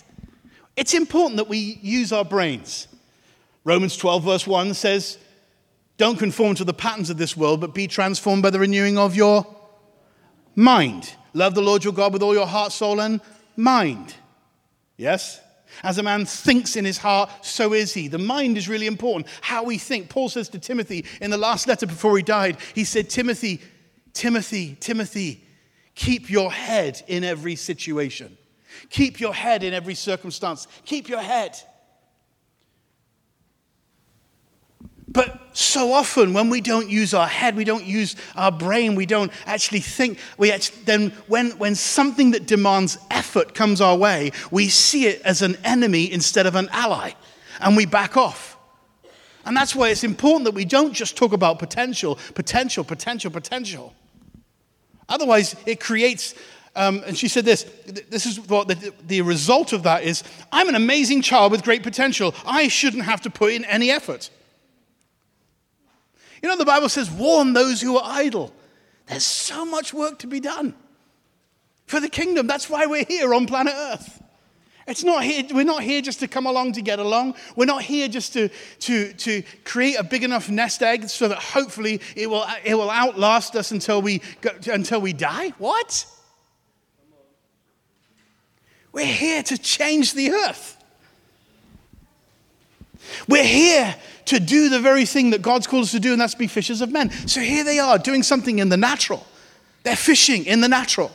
It's 0.77 0.95
important 0.95 1.37
that 1.37 1.49
we 1.49 1.79
use 1.83 2.13
our 2.13 2.25
brains. 2.25 2.89
Romans 3.65 3.97
12, 3.97 4.23
verse 4.23 4.47
1 4.47 4.75
says, 4.75 5.19
Don't 5.97 6.19
conform 6.19 6.55
to 6.57 6.65
the 6.65 6.75
patterns 6.75 7.11
of 7.11 7.17
this 7.17 7.37
world, 7.37 7.61
but 7.61 7.75
be 7.75 7.87
transformed 7.87 8.43
by 8.43 8.51
the 8.51 8.59
renewing 8.59 8.99
of 8.99 9.17
your 9.17 9.47
mind. 10.55 11.15
Love 11.35 11.55
the 11.55 11.63
Lord 11.63 11.85
your 11.85 11.93
God 11.93 12.13
with 12.13 12.23
all 12.23 12.35
your 12.35 12.47
heart, 12.47 12.73
soul, 12.73 13.01
and 13.01 13.21
mind. 13.57 14.15
Yes? 14.97 15.41
As 15.83 15.99
a 15.99 16.03
man 16.03 16.25
thinks 16.25 16.77
in 16.77 16.85
his 16.85 16.99
heart, 16.99 17.31
so 17.43 17.73
is 17.75 17.93
he. 17.93 18.09
The 18.09 18.19
mind 18.19 18.57
is 18.57 18.69
really 18.69 18.87
important. 18.87 19.27
How 19.43 19.65
we 19.65 19.79
think. 19.79 20.09
Paul 20.09 20.29
says 20.29 20.49
to 20.51 20.59
Timothy 20.59 21.05
in 21.21 21.31
the 21.31 21.37
last 21.37 21.67
letter 21.67 21.87
before 21.87 22.17
he 22.17 22.23
died, 22.23 22.57
he 22.75 22.85
said, 22.85 23.11
Timothy, 23.11 23.61
Timothy, 24.15 24.77
Timothy, 24.81 25.46
Keep 25.97 26.31
your 26.31 26.53
head 26.53 27.03
in 27.09 27.25
every 27.25 27.57
situation. 27.57 28.37
Keep 28.91 29.19
your 29.19 29.35
head 29.35 29.65
in 29.65 29.75
every 29.75 29.95
circumstance. 29.95 30.69
Keep 30.85 31.09
your 31.09 31.23
head. 31.23 31.59
But 35.09 35.57
so 35.57 35.93
often, 35.93 36.35
when 36.35 36.51
we 36.51 36.61
don't 36.61 36.91
use 36.91 37.15
our 37.15 37.27
head, 37.27 37.57
we 37.57 37.65
don't 37.65 37.87
use 37.87 38.17
our 38.35 38.53
brain, 38.53 38.95
we 38.95 39.07
don't 39.07 39.33
actually 39.47 39.81
think, 39.81 40.19
we 40.37 40.53
actually, 40.53 40.83
then 40.85 41.11
when, 41.29 41.53
when 41.53 41.75
something 41.75 42.33
that 42.33 42.47
demands 42.47 42.99
effort 43.11 43.55
comes 43.55 43.81
our 43.81 43.97
way, 43.97 44.33
we 44.51 44.69
see 44.69 45.07
it 45.07 45.23
as 45.23 45.41
an 45.41 45.57
enemy 45.65 46.13
instead 46.13 46.45
of 46.45 46.55
an 46.55 46.69
ally, 46.73 47.13
and 47.61 47.77
we 47.77 47.87
back 47.87 48.19
off. 48.19 48.59
And 49.47 49.57
that's 49.57 49.75
why 49.75 49.89
it's 49.89 50.05
important 50.05 50.45
that 50.45 50.55
we 50.55 50.67
don't 50.67 50.93
just 50.93 51.17
talk 51.17 51.33
about 51.33 51.59
potential, 51.59 52.19
potential, 52.35 52.85
potential, 52.85 53.31
potential. 53.31 53.95
Otherwise, 55.09 55.57
it 55.67 55.81
creates, 55.81 56.35
um, 56.75 57.03
and 57.07 57.17
she 57.17 57.29
said 57.29 57.45
this 57.45 57.65
this 58.09 58.27
is 58.27 58.41
what 58.41 58.69
the, 58.69 58.93
the 59.07 59.23
result 59.23 59.73
of 59.73 59.85
that 59.85 60.03
is 60.03 60.25
I'm 60.53 60.69
an 60.69 60.75
amazing 60.75 61.23
child 61.23 61.53
with 61.53 61.63
great 61.63 61.83
potential. 61.83 62.35
I 62.45 62.69
shouldn't 62.69 63.05
have 63.05 63.21
to 63.23 63.31
put 63.31 63.53
in 63.53 63.65
any 63.65 63.91
effort. 63.91 64.31
You 66.43 66.49
know, 66.49 66.57
the 66.57 66.65
Bible 66.65 66.89
says, 66.89 67.11
warn 67.11 67.55
those 67.55 67.81
who 67.81 67.97
are 67.97 68.05
idle. 68.05 68.53
There's 69.07 69.25
so 69.25 69.65
much 69.65 69.95
work 69.95 70.19
to 70.21 70.27
be 70.27 70.41
done 70.41 70.75
for 71.87 72.01
the 72.01 72.09
kingdom. 72.09 72.47
That's 72.47 72.69
why 72.69 72.87
we're 72.87 73.05
here 73.05 73.33
on 73.33 73.47
planet 73.47 73.75
Earth. 73.75 74.23
It's 74.87 75.03
not 75.03 75.25
here, 75.25 75.43
we're 75.53 75.65
not 75.65 75.83
here 75.83 76.01
just 76.01 76.21
to 76.21 76.29
come 76.29 76.47
along 76.47 76.73
to 76.75 76.83
get 76.83 77.01
along. 77.01 77.35
We're 77.57 77.65
not 77.65 77.83
here 77.83 78.07
just 78.07 78.33
to, 78.35 78.49
to, 78.81 79.13
to 79.15 79.43
create 79.65 79.97
a 79.99 80.05
big 80.05 80.23
enough 80.23 80.49
nest 80.49 80.81
egg 80.81 81.09
so 81.09 81.27
that 81.27 81.39
hopefully 81.39 82.01
it 82.15 82.31
will, 82.31 82.47
it 82.65 82.75
will 82.77 82.91
outlast 82.91 83.57
us 83.57 83.73
until 83.73 84.01
we, 84.01 84.23
go, 84.41 84.51
until 84.73 85.01
we 85.01 85.13
die. 85.13 85.49
What? 85.59 86.07
We're 88.93 89.07
here 89.07 89.43
to 89.43 89.59
change 89.59 90.15
the 90.15 90.31
earth. 90.31 90.77
We're 93.29 93.45
here 93.45 93.95
to 94.27 94.41
do 94.41 94.69
the 94.69 94.81
very 94.81 95.05
thing 95.05 95.31
that 95.31 95.43
God's 95.43 95.67
called 95.67 95.85
us 95.85 95.93
to 95.93 96.01
do, 96.01 96.13
and 96.13 96.21
that's 96.21 96.35
be 96.35 96.47
fishers 96.47 96.81
of 96.81 96.93
men. 96.93 97.11
So 97.27 97.41
here 97.41 97.65
they 97.65 97.79
are 97.81 97.99
doing 97.99 98.23
something 98.23 98.61
in 98.61 98.69
the 98.69 98.77
natural. 98.77 99.27
They're 99.83 99.97
fishing 99.97 100.45
in 100.47 100.61
the 100.61 100.69
natural. 100.69 101.11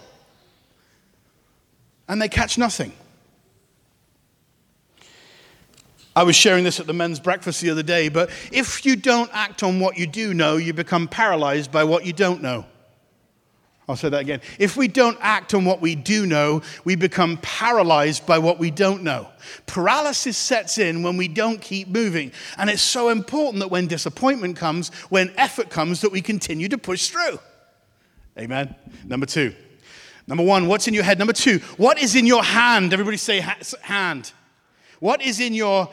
And 2.07 2.21
they 2.21 2.29
catch 2.29 2.57
nothing. 2.57 2.93
I 6.15 6.23
was 6.23 6.35
sharing 6.35 6.63
this 6.63 6.79
at 6.79 6.87
the 6.87 6.93
men's 6.93 7.19
breakfast 7.19 7.61
the 7.61 7.69
other 7.69 7.83
day, 7.83 8.09
but 8.09 8.29
if 8.51 8.85
you 8.85 8.95
don't 8.95 9.29
act 9.33 9.63
on 9.63 9.79
what 9.79 9.97
you 9.97 10.05
do 10.07 10.33
know, 10.33 10.57
you 10.57 10.73
become 10.73 11.07
paralyzed 11.07 11.71
by 11.71 11.85
what 11.85 12.05
you 12.05 12.11
don't 12.11 12.41
know. 12.41 12.65
I'll 13.87 13.95
say 13.95 14.09
that 14.09 14.21
again. 14.21 14.41
If 14.59 14.77
we 14.77 14.87
don't 14.87 15.17
act 15.21 15.53
on 15.53 15.65
what 15.65 15.81
we 15.81 15.95
do 15.95 16.25
know, 16.25 16.61
we 16.85 16.95
become 16.95 17.37
paralyzed 17.41 18.25
by 18.25 18.37
what 18.37 18.59
we 18.59 18.71
don't 18.71 19.03
know. 19.03 19.27
Paralysis 19.65 20.37
sets 20.37 20.77
in 20.77 21.03
when 21.03 21.17
we 21.17 21.27
don't 21.27 21.59
keep 21.61 21.87
moving. 21.87 22.31
And 22.57 22.69
it's 22.69 22.81
so 22.81 23.09
important 23.09 23.59
that 23.59 23.69
when 23.69 23.87
disappointment 23.87 24.55
comes, 24.55 24.89
when 25.09 25.33
effort 25.35 25.69
comes, 25.69 26.01
that 26.01 26.11
we 26.11 26.21
continue 26.21 26.69
to 26.69 26.77
push 26.77 27.09
through. 27.09 27.39
Amen. 28.37 28.75
Number 29.05 29.25
two. 29.25 29.53
Number 30.27 30.43
one, 30.43 30.67
what's 30.67 30.87
in 30.87 30.93
your 30.93 31.03
head? 31.03 31.17
Number 31.17 31.33
two, 31.33 31.59
what 31.75 31.99
is 31.99 32.15
in 32.15 32.25
your 32.25 32.43
hand? 32.43 32.93
Everybody 32.93 33.17
say 33.17 33.39
hand. 33.81 34.31
What 35.01 35.23
is 35.23 35.39
in 35.39 35.55
your 35.55 35.89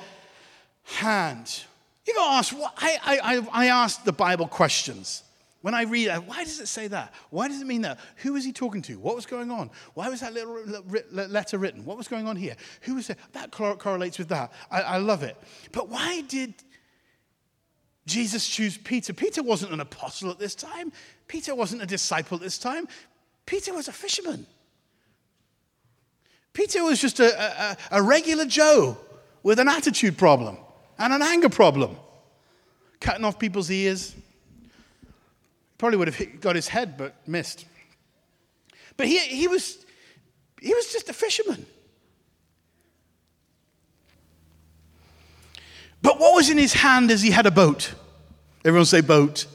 hand? 0.85 1.65
You 2.07 2.13
go 2.15 2.31
ask, 2.31 2.55
I, 2.77 2.99
I, 3.03 3.65
I 3.65 3.67
ask 3.69 4.05
the 4.05 4.13
Bible 4.13 4.47
questions. 4.47 5.23
When 5.63 5.73
I 5.73 5.85
read 5.85 6.09
it, 6.09 6.25
why 6.25 6.45
does 6.45 6.61
it 6.61 6.69
say 6.69 6.89
that? 6.89 7.15
Why 7.31 7.49
does 7.49 7.63
it 7.63 7.67
mean 7.67 7.81
that? 7.83 7.99
Who 8.17 8.35
was 8.35 8.45
he 8.45 8.53
talking 8.53 8.83
to? 8.83 8.99
What 8.99 9.17
was 9.17 9.25
going 9.25 9.51
on? 9.51 9.71
Why 9.95 10.11
was 10.11 10.21
that 10.21 10.35
little 10.35 10.63
letter 11.11 11.57
written? 11.57 11.87
What 11.87 11.97
was 11.97 12.07
going 12.07 12.29
on 12.29 12.37
here? 12.37 12.55
Who 12.83 12.97
was 12.97 13.09
it? 13.09 13.17
That 13.33 13.51
correlates 13.51 14.19
with 14.19 14.29
that. 14.29 14.53
I, 14.71 14.83
I 14.83 14.97
love 14.99 15.23
it. 15.23 15.39
But 15.73 15.89
why 15.89 16.21
did 16.21 16.53
Jesus 18.05 18.47
choose 18.47 18.77
Peter? 18.77 19.15
Peter 19.15 19.43
wasn't 19.43 19.73
an 19.73 19.81
apostle 19.81 20.31
at 20.31 20.39
this 20.39 20.55
time. 20.55 20.93
Peter 21.29 21.55
wasn't 21.55 21.81
a 21.81 21.87
disciple 21.87 22.37
at 22.37 22.43
this 22.43 22.59
time. 22.59 22.87
Peter 23.47 23.73
was 23.73 23.89
a 23.89 23.93
fisherman. 23.93 24.47
Peter 26.59 26.83
was 26.83 27.01
just 27.01 27.21
a, 27.21 27.41
a, 27.41 27.77
a 27.93 28.03
regular 28.03 28.45
Joe 28.45 28.99
with 29.45 29.61
an 29.61 29.69
attitude 29.69 30.19
problem 30.19 30.59
and 30.99 31.13
an 31.13 31.23
anger 31.23 31.49
problem, 31.49 31.97
cutting 32.99 33.25
off 33.25 33.39
people's 33.39 33.71
ears. 33.71 34.17
Probably 35.79 35.99
would 35.99 36.09
have 36.09 36.17
hit, 36.17 36.41
got 36.41 36.57
his 36.57 36.67
head, 36.67 36.97
but 36.97 37.15
missed. 37.29 37.65
But 38.97 39.07
he, 39.07 39.21
he, 39.21 39.47
was, 39.47 39.87
he 40.61 40.75
was 40.75 40.93
just 40.93 41.09
a 41.09 41.13
fisherman. 41.13 41.65
But 46.03 46.19
what 46.19 46.35
was 46.35 46.51
in 46.51 46.59
his 46.59 46.73
hand 46.73 47.13
as 47.13 47.23
he 47.23 47.31
had 47.31 47.47
a 47.47 47.53
boat? 47.53 47.95
Everyone 48.65 48.85
say 48.85 49.01
boat. 49.01 49.47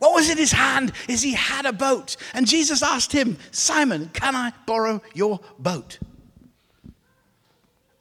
What 0.00 0.12
was 0.12 0.28
in 0.28 0.36
his 0.36 0.52
hand 0.52 0.92
as 1.08 1.22
he 1.22 1.32
had 1.32 1.64
a 1.64 1.72
boat? 1.72 2.18
And 2.34 2.46
Jesus 2.46 2.82
asked 2.82 3.12
him, 3.12 3.38
Simon, 3.52 4.10
can 4.12 4.36
I 4.36 4.52
borrow 4.66 5.00
your 5.14 5.40
boat? 5.58 5.98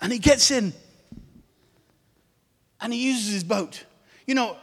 And 0.06 0.14
he 0.14 0.20
gets 0.20 0.52
in 0.52 0.72
and 2.80 2.94
he 2.94 3.08
uses 3.08 3.34
his 3.34 3.44
boat. 3.44 3.86
You 4.28 4.36
know, 4.36 4.56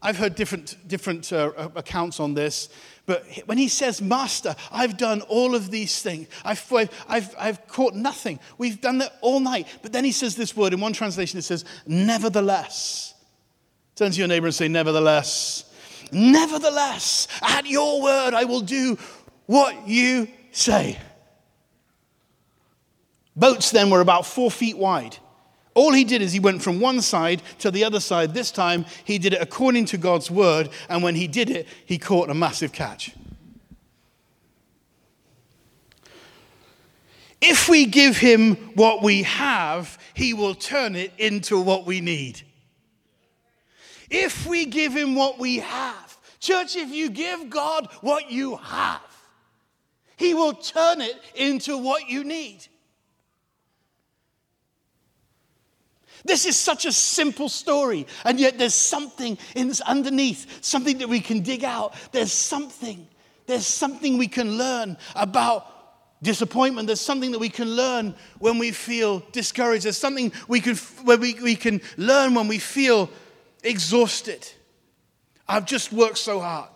I've 0.00 0.16
heard 0.16 0.36
different, 0.36 0.76
different 0.86 1.32
uh, 1.32 1.50
accounts 1.74 2.20
on 2.20 2.34
this, 2.34 2.68
but 3.04 3.26
when 3.46 3.58
he 3.58 3.66
says, 3.66 4.00
Master, 4.00 4.54
I've 4.70 4.96
done 4.96 5.22
all 5.22 5.56
of 5.56 5.72
these 5.72 6.00
things, 6.00 6.28
I've, 6.44 6.72
I've, 7.08 7.34
I've 7.36 7.66
caught 7.66 7.94
nothing, 7.94 8.38
we've 8.56 8.80
done 8.80 8.98
that 8.98 9.18
all 9.20 9.40
night. 9.40 9.66
But 9.82 9.92
then 9.92 10.04
he 10.04 10.12
says 10.12 10.36
this 10.36 10.56
word, 10.56 10.72
in 10.72 10.78
one 10.78 10.92
translation 10.92 11.40
it 11.40 11.42
says, 11.42 11.64
Nevertheless. 11.88 13.14
Turn 13.96 14.12
to 14.12 14.18
your 14.18 14.28
neighbor 14.28 14.46
and 14.46 14.54
say, 14.54 14.68
Nevertheless. 14.68 15.64
Nevertheless, 16.12 17.26
at 17.42 17.66
your 17.66 18.00
word, 18.00 18.32
I 18.32 18.44
will 18.44 18.60
do 18.60 18.96
what 19.46 19.88
you 19.88 20.28
say. 20.52 21.00
Boats 23.36 23.70
then 23.70 23.90
were 23.90 24.00
about 24.00 24.26
four 24.26 24.50
feet 24.50 24.78
wide. 24.78 25.16
All 25.74 25.92
he 25.92 26.04
did 26.04 26.22
is 26.22 26.32
he 26.32 26.40
went 26.40 26.62
from 26.62 26.78
one 26.78 27.00
side 27.00 27.42
to 27.58 27.70
the 27.70 27.82
other 27.82 27.98
side. 27.98 28.32
This 28.32 28.52
time, 28.52 28.86
he 29.04 29.18
did 29.18 29.32
it 29.32 29.42
according 29.42 29.86
to 29.86 29.98
God's 29.98 30.30
word, 30.30 30.68
and 30.88 31.02
when 31.02 31.16
he 31.16 31.26
did 31.26 31.50
it, 31.50 31.66
he 31.84 31.98
caught 31.98 32.30
a 32.30 32.34
massive 32.34 32.72
catch. 32.72 33.12
If 37.40 37.68
we 37.68 37.86
give 37.86 38.16
him 38.16 38.54
what 38.74 39.02
we 39.02 39.24
have, 39.24 39.98
he 40.14 40.32
will 40.32 40.54
turn 40.54 40.94
it 40.94 41.12
into 41.18 41.60
what 41.60 41.84
we 41.84 42.00
need. 42.00 42.40
If 44.08 44.46
we 44.46 44.64
give 44.64 44.94
him 44.94 45.14
what 45.16 45.38
we 45.38 45.58
have, 45.58 46.16
church, 46.38 46.76
if 46.76 46.90
you 46.90 47.10
give 47.10 47.50
God 47.50 47.88
what 48.00 48.30
you 48.30 48.56
have, 48.56 49.00
he 50.16 50.34
will 50.34 50.54
turn 50.54 51.00
it 51.00 51.20
into 51.34 51.76
what 51.76 52.08
you 52.08 52.22
need. 52.22 52.66
This 56.24 56.46
is 56.46 56.56
such 56.56 56.86
a 56.86 56.92
simple 56.92 57.50
story, 57.50 58.06
and 58.24 58.40
yet 58.40 58.58
there's 58.58 58.74
something 58.74 59.36
in 59.54 59.68
this 59.68 59.82
underneath, 59.82 60.64
something 60.64 60.98
that 60.98 61.08
we 61.08 61.20
can 61.20 61.40
dig 61.40 61.64
out. 61.64 61.94
There's 62.12 62.32
something, 62.32 63.06
there's 63.46 63.66
something 63.66 64.16
we 64.16 64.28
can 64.28 64.56
learn 64.56 64.96
about 65.14 65.66
disappointment. 66.22 66.86
There's 66.86 67.00
something 67.00 67.32
that 67.32 67.38
we 67.38 67.50
can 67.50 67.68
learn 67.68 68.14
when 68.38 68.58
we 68.58 68.70
feel 68.70 69.22
discouraged. 69.32 69.84
There's 69.84 69.98
something 69.98 70.32
we 70.48 70.60
can, 70.60 70.76
where 71.04 71.18
we, 71.18 71.34
we 71.34 71.56
can 71.56 71.82
learn 71.98 72.34
when 72.34 72.48
we 72.48 72.58
feel 72.58 73.10
exhausted. 73.62 74.48
I've 75.46 75.66
just 75.66 75.92
worked 75.92 76.18
so 76.18 76.40
hard. 76.40 76.70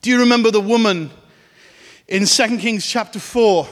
Do 0.00 0.10
you 0.10 0.20
remember 0.20 0.52
the 0.52 0.60
woman 0.60 1.10
in 2.06 2.26
2 2.26 2.58
Kings 2.58 2.86
chapter 2.86 3.18
4? 3.18 3.66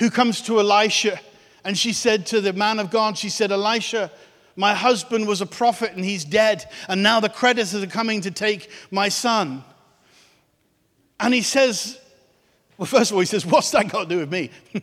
Who 0.00 0.10
comes 0.10 0.40
to 0.40 0.58
Elisha. 0.58 1.20
And 1.62 1.78
she 1.78 1.92
said 1.92 2.26
to 2.26 2.40
the 2.40 2.54
man 2.54 2.80
of 2.80 2.90
God, 2.90 3.16
She 3.16 3.28
said, 3.28 3.52
Elisha, 3.52 4.10
my 4.56 4.74
husband 4.74 5.28
was 5.28 5.40
a 5.40 5.46
prophet 5.46 5.92
and 5.92 6.04
he's 6.04 6.24
dead. 6.24 6.64
And 6.88 7.02
now 7.02 7.20
the 7.20 7.28
creditors 7.28 7.74
are 7.74 7.86
coming 7.86 8.22
to 8.22 8.30
take 8.30 8.70
my 8.90 9.10
son. 9.10 9.62
And 11.20 11.32
he 11.32 11.42
says, 11.42 11.98
Well, 12.78 12.86
first 12.86 13.10
of 13.10 13.16
all, 13.16 13.20
he 13.20 13.26
says, 13.26 13.44
What's 13.46 13.70
that 13.72 13.92
got 13.92 14.04
to 14.04 14.08
do 14.08 14.18
with 14.18 14.32
me? 14.32 14.50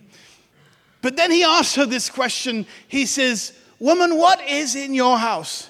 but 1.01 1.17
then 1.17 1.31
he 1.31 1.43
asks 1.43 1.75
her 1.75 1.87
this 1.87 2.11
question. 2.11 2.67
He 2.87 3.07
says, 3.07 3.53
Woman, 3.79 4.17
what 4.17 4.39
is 4.47 4.75
in 4.75 4.93
your 4.93 5.17
house? 5.17 5.69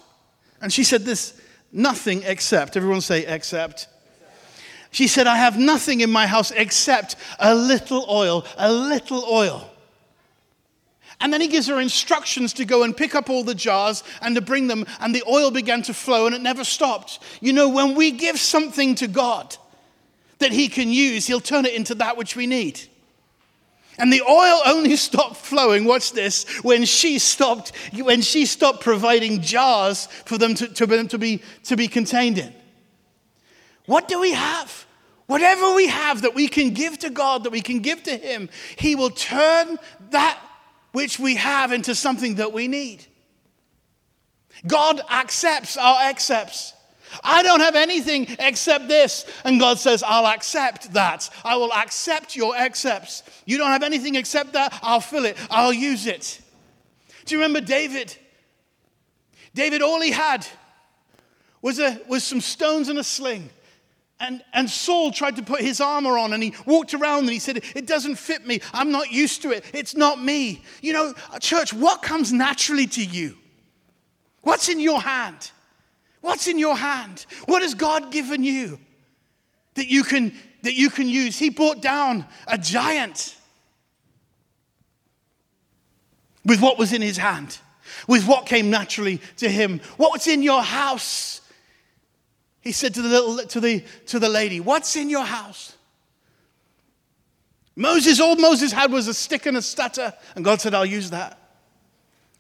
And 0.62 0.74
she 0.74 0.84
said, 0.84 1.06
This, 1.06 1.40
nothing 1.72 2.24
except. 2.24 2.76
Everyone 2.76 3.00
say, 3.00 3.26
except 3.26 3.88
she 4.98 5.08
said, 5.08 5.28
I 5.28 5.38
have 5.38 5.60
nothing 5.60 6.02
in 6.02 6.10
my 6.10 6.26
house 6.26 6.50
except 6.50 7.18
a 7.38 7.54
little 7.54 8.04
oil, 8.10 8.44
a 8.58 8.74
little 8.74 9.24
oil. 9.26 9.70
And 11.22 11.32
then 11.32 11.40
he 11.40 11.48
gives 11.48 11.68
her 11.68 11.80
instructions 11.80 12.52
to 12.54 12.66
go 12.66 12.82
and 12.82 12.98
pick 12.98 13.14
up 13.14 13.30
all 13.30 13.44
the 13.44 13.54
jars 13.54 14.04
and 14.24 14.34
to 14.34 14.42
bring 14.42 14.66
them, 14.66 14.88
and 15.00 15.14
the 15.14 15.22
oil 15.30 15.52
began 15.52 15.84
to 15.84 15.94
flow 15.94 16.26
and 16.26 16.34
it 16.34 16.42
never 16.42 16.64
stopped. 16.64 17.20
You 17.42 17.54
know, 17.54 17.70
when 17.70 17.94
we 17.94 18.10
give 18.10 18.40
something 18.40 18.96
to 18.96 19.08
God, 19.08 19.56
that 20.40 20.52
He 20.52 20.68
can 20.68 20.90
use, 20.90 21.28
He'll 21.28 21.42
turn 21.42 21.68
it 21.68 21.76
into 21.76 21.94
that 21.94 22.18
which 22.18 22.36
we 22.36 22.48
need. 22.48 22.82
And 24.00 24.12
the 24.12 24.24
oil 24.24 24.62
only 24.66 24.96
stopped 24.96 25.38
flowing, 25.38 25.86
watch 25.86 26.14
this, 26.14 26.50
when 26.64 26.86
she 26.86 27.20
stopped, 27.20 27.72
when 27.94 28.22
she 28.22 28.48
stopped 28.48 28.82
providing 28.82 29.44
jars 29.44 30.08
for 30.26 30.40
them 30.40 30.56
to, 30.56 30.68
to, 30.70 31.04
to, 31.04 31.18
be, 31.20 31.44
to 31.66 31.76
be 31.76 31.88
contained 31.88 32.40
in. 32.40 32.52
What 33.86 34.08
do 34.08 34.20
we 34.20 34.34
have? 34.34 34.87
Whatever 35.28 35.76
we 35.76 35.88
have 35.88 36.22
that 36.24 36.36
we 36.36 36.48
can 36.48 36.72
give 36.72 37.00
to 37.00 37.10
God, 37.10 37.44
that 37.44 37.52
we 37.52 37.62
can 37.62 37.80
give 37.80 38.04
to 38.04 38.18
Him, 38.18 38.50
He 38.78 38.96
will 38.96 39.10
turn 39.10 39.78
that 40.10 40.40
which 40.94 41.20
we 41.20 41.36
have 41.36 41.72
into 41.72 41.94
something 41.94 42.36
that 42.36 42.54
we 42.54 42.68
need. 42.68 43.06
God 44.66 45.02
accepts 45.10 45.78
our 45.78 46.02
accepts. 46.02 46.74
I 47.24 47.44
don't 47.44 47.60
have 47.60 47.76
anything 47.76 48.28
except 48.40 48.88
this. 48.88 49.26
And 49.44 49.60
God 49.60 49.80
says, 49.80 50.04
I'll 50.04 50.28
accept 50.28 50.94
that. 50.94 51.30
I 51.44 51.56
will 51.58 51.72
accept 51.72 52.36
your 52.36 52.56
accepts. 52.56 53.24
You 53.46 53.58
don't 53.58 53.72
have 53.72 53.84
anything 53.84 54.16
except 54.16 54.54
that. 54.54 54.78
I'll 54.82 55.02
fill 55.02 55.26
it. 55.26 55.38
I'll 55.50 55.74
use 55.74 56.08
it. 56.08 56.42
Do 57.26 57.36
you 57.36 57.42
remember 57.42 57.62
David? 57.62 58.16
David, 59.54 59.82
all 59.82 60.02
he 60.02 60.12
had 60.12 60.46
was, 61.62 61.80
a, 61.80 62.00
was 62.08 62.24
some 62.24 62.42
stones 62.42 62.90
and 62.90 63.00
a 63.00 63.04
sling. 63.04 63.50
And, 64.20 64.44
and 64.52 64.70
Saul 64.70 65.12
tried 65.12 65.36
to 65.36 65.44
put 65.44 65.62
his 65.62 65.80
armor 65.80 66.18
on 66.18 66.34
and 66.34 66.42
he 66.42 66.54
walked 66.66 66.94
around 66.94 67.20
and 67.20 67.30
he 67.30 67.40
said, 67.40 67.64
It 67.76 67.86
doesn't 67.86 68.16
fit 68.16 68.48
me. 68.48 68.62
I'm 68.74 68.92
not 68.92 69.12
used 69.12 69.44
to 69.44 69.52
it. 69.52 69.64
It's 69.74 69.96
not 69.96 70.22
me. 70.22 70.64
You 70.82 70.94
know, 70.94 71.14
church, 71.40 71.72
what 71.72 72.02
comes 72.02 72.34
naturally 72.34 72.88
to 72.88 73.04
you? 73.04 73.38
What's 74.42 74.70
in 74.70 74.80
your 74.80 75.02
hand? 75.02 75.52
What's 76.22 76.48
in 76.48 76.58
your 76.58 76.76
hand? 76.76 77.26
What 77.46 77.62
has 77.62 77.76
God 77.76 78.12
given 78.12 78.44
you 78.44 78.80
that 79.76 79.88
you 79.88 80.04
can, 80.04 80.34
that 80.64 80.74
you 80.74 80.90
can 80.90 81.08
use? 81.08 81.38
He 81.38 81.50
brought 81.50 81.82
down 81.82 82.26
a 82.48 82.58
giant 82.58 83.36
with 86.44 86.60
what 86.60 86.80
was 86.80 86.92
in 86.92 87.04
his 87.04 87.18
hand, 87.18 87.60
with 88.08 88.26
what 88.26 88.48
came 88.48 88.72
naturally 88.72 89.22
to 89.38 89.50
him. 89.50 89.80
What 89.98 90.12
was 90.12 90.28
in 90.28 90.42
your 90.42 90.64
house? 90.64 91.42
He 92.68 92.74
said 92.74 92.94
to 92.96 93.02
the, 93.02 93.08
little, 93.08 93.38
to 93.38 93.62
the, 93.62 93.82
to 94.08 94.20
the 94.20 94.28
lady, 94.28 94.60
What's 94.60 94.98
in 94.98 95.10
your 95.10 95.24
house? 95.24 95.78
Moses, 97.78 98.20
all 98.20 98.36
Moses 98.36 98.74
had 98.74 98.92
was 98.92 99.08
a 99.08 99.14
stick 99.14 99.46
and 99.46 99.56
a 99.56 99.62
stutter. 99.62 100.14
And 100.36 100.44
God 100.44 100.60
said, 100.60 100.74
I'll 100.74 100.86
use 100.86 101.12
that. 101.12 101.40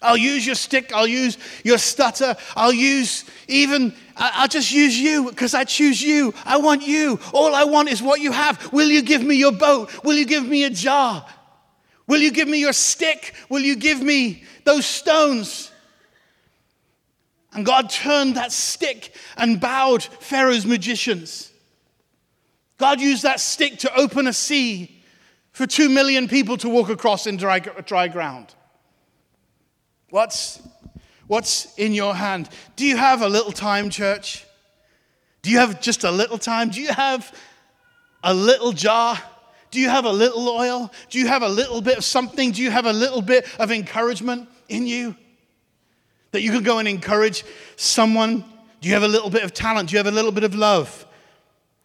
I'll 0.01 0.17
use 0.17 0.45
your 0.45 0.55
stick. 0.55 0.91
I'll 0.93 1.07
use 1.07 1.37
your 1.63 1.77
stutter. 1.77 2.35
I'll 2.57 2.73
use 2.73 3.23
even, 3.47 3.93
I'll 4.17 4.49
just 4.49 4.69
use 4.69 4.99
you 4.99 5.29
because 5.29 5.53
I 5.53 5.63
choose 5.63 6.01
you. 6.01 6.33
I 6.43 6.57
want 6.57 6.85
you. 6.85 7.21
All 7.33 7.55
I 7.55 7.63
want 7.63 7.87
is 7.87 8.03
what 8.03 8.19
you 8.19 8.33
have. 8.33 8.73
Will 8.73 8.89
you 8.89 9.03
give 9.03 9.23
me 9.23 9.35
your 9.35 9.53
boat? 9.53 10.03
Will 10.03 10.17
you 10.17 10.25
give 10.25 10.45
me 10.45 10.65
a 10.65 10.69
jar? 10.69 11.25
Will 12.05 12.19
you 12.19 12.31
give 12.31 12.49
me 12.49 12.59
your 12.59 12.73
stick? 12.73 13.33
Will 13.47 13.61
you 13.61 13.77
give 13.77 14.01
me 14.01 14.43
those 14.65 14.85
stones? 14.85 15.71
And 17.57 17.65
God 17.65 17.89
turned 17.89 18.35
that 18.35 18.51
stick 18.51 19.15
and 19.35 19.59
bowed 19.59 20.03
Pharaoh's 20.03 20.63
magicians. 20.63 21.51
God 22.77 23.01
used 23.01 23.23
that 23.23 23.39
stick 23.39 23.79
to 23.79 23.91
open 23.95 24.27
a 24.27 24.33
sea 24.33 25.01
for 25.53 25.65
two 25.65 25.89
million 25.89 26.27
people 26.27 26.57
to 26.57 26.69
walk 26.69 26.89
across 26.89 27.25
in 27.25 27.35
dry, 27.35 27.57
dry 27.57 28.09
ground. 28.09 28.53
What's, 30.11 30.61
what's 31.25 31.73
in 31.79 31.95
your 31.95 32.13
hand? 32.13 32.47
Do 32.75 32.85
you 32.85 32.95
have 32.95 33.23
a 33.23 33.27
little 33.27 33.51
time, 33.51 33.89
church? 33.89 34.45
Do 35.41 35.49
you 35.49 35.57
have 35.57 35.81
just 35.81 36.03
a 36.03 36.11
little 36.11 36.37
time? 36.37 36.69
Do 36.69 36.79
you 36.79 36.93
have 36.93 37.35
a 38.23 38.35
little 38.35 38.71
jar? 38.71 39.19
Do 39.71 39.79
you 39.79 39.89
have 39.89 40.05
a 40.05 40.13
little 40.13 40.47
oil? 40.47 40.91
Do 41.09 41.17
you 41.17 41.25
have 41.25 41.41
a 41.41 41.49
little 41.49 41.81
bit 41.81 41.97
of 41.97 42.05
something? 42.05 42.51
Do 42.51 42.61
you 42.61 42.69
have 42.69 42.85
a 42.85 42.93
little 42.93 43.23
bit 43.23 43.47
of 43.59 43.71
encouragement 43.71 44.47
in 44.69 44.85
you? 44.85 45.15
That 46.31 46.41
you 46.41 46.51
can 46.51 46.63
go 46.63 46.79
and 46.79 46.87
encourage 46.87 47.43
someone? 47.75 48.43
Do 48.81 48.87
you 48.87 48.93
have 48.93 49.03
a 49.03 49.07
little 49.07 49.29
bit 49.29 49.43
of 49.43 49.53
talent? 49.53 49.89
Do 49.89 49.93
you 49.93 49.97
have 49.97 50.07
a 50.07 50.11
little 50.11 50.31
bit 50.31 50.43
of 50.43 50.55
love? 50.55 51.05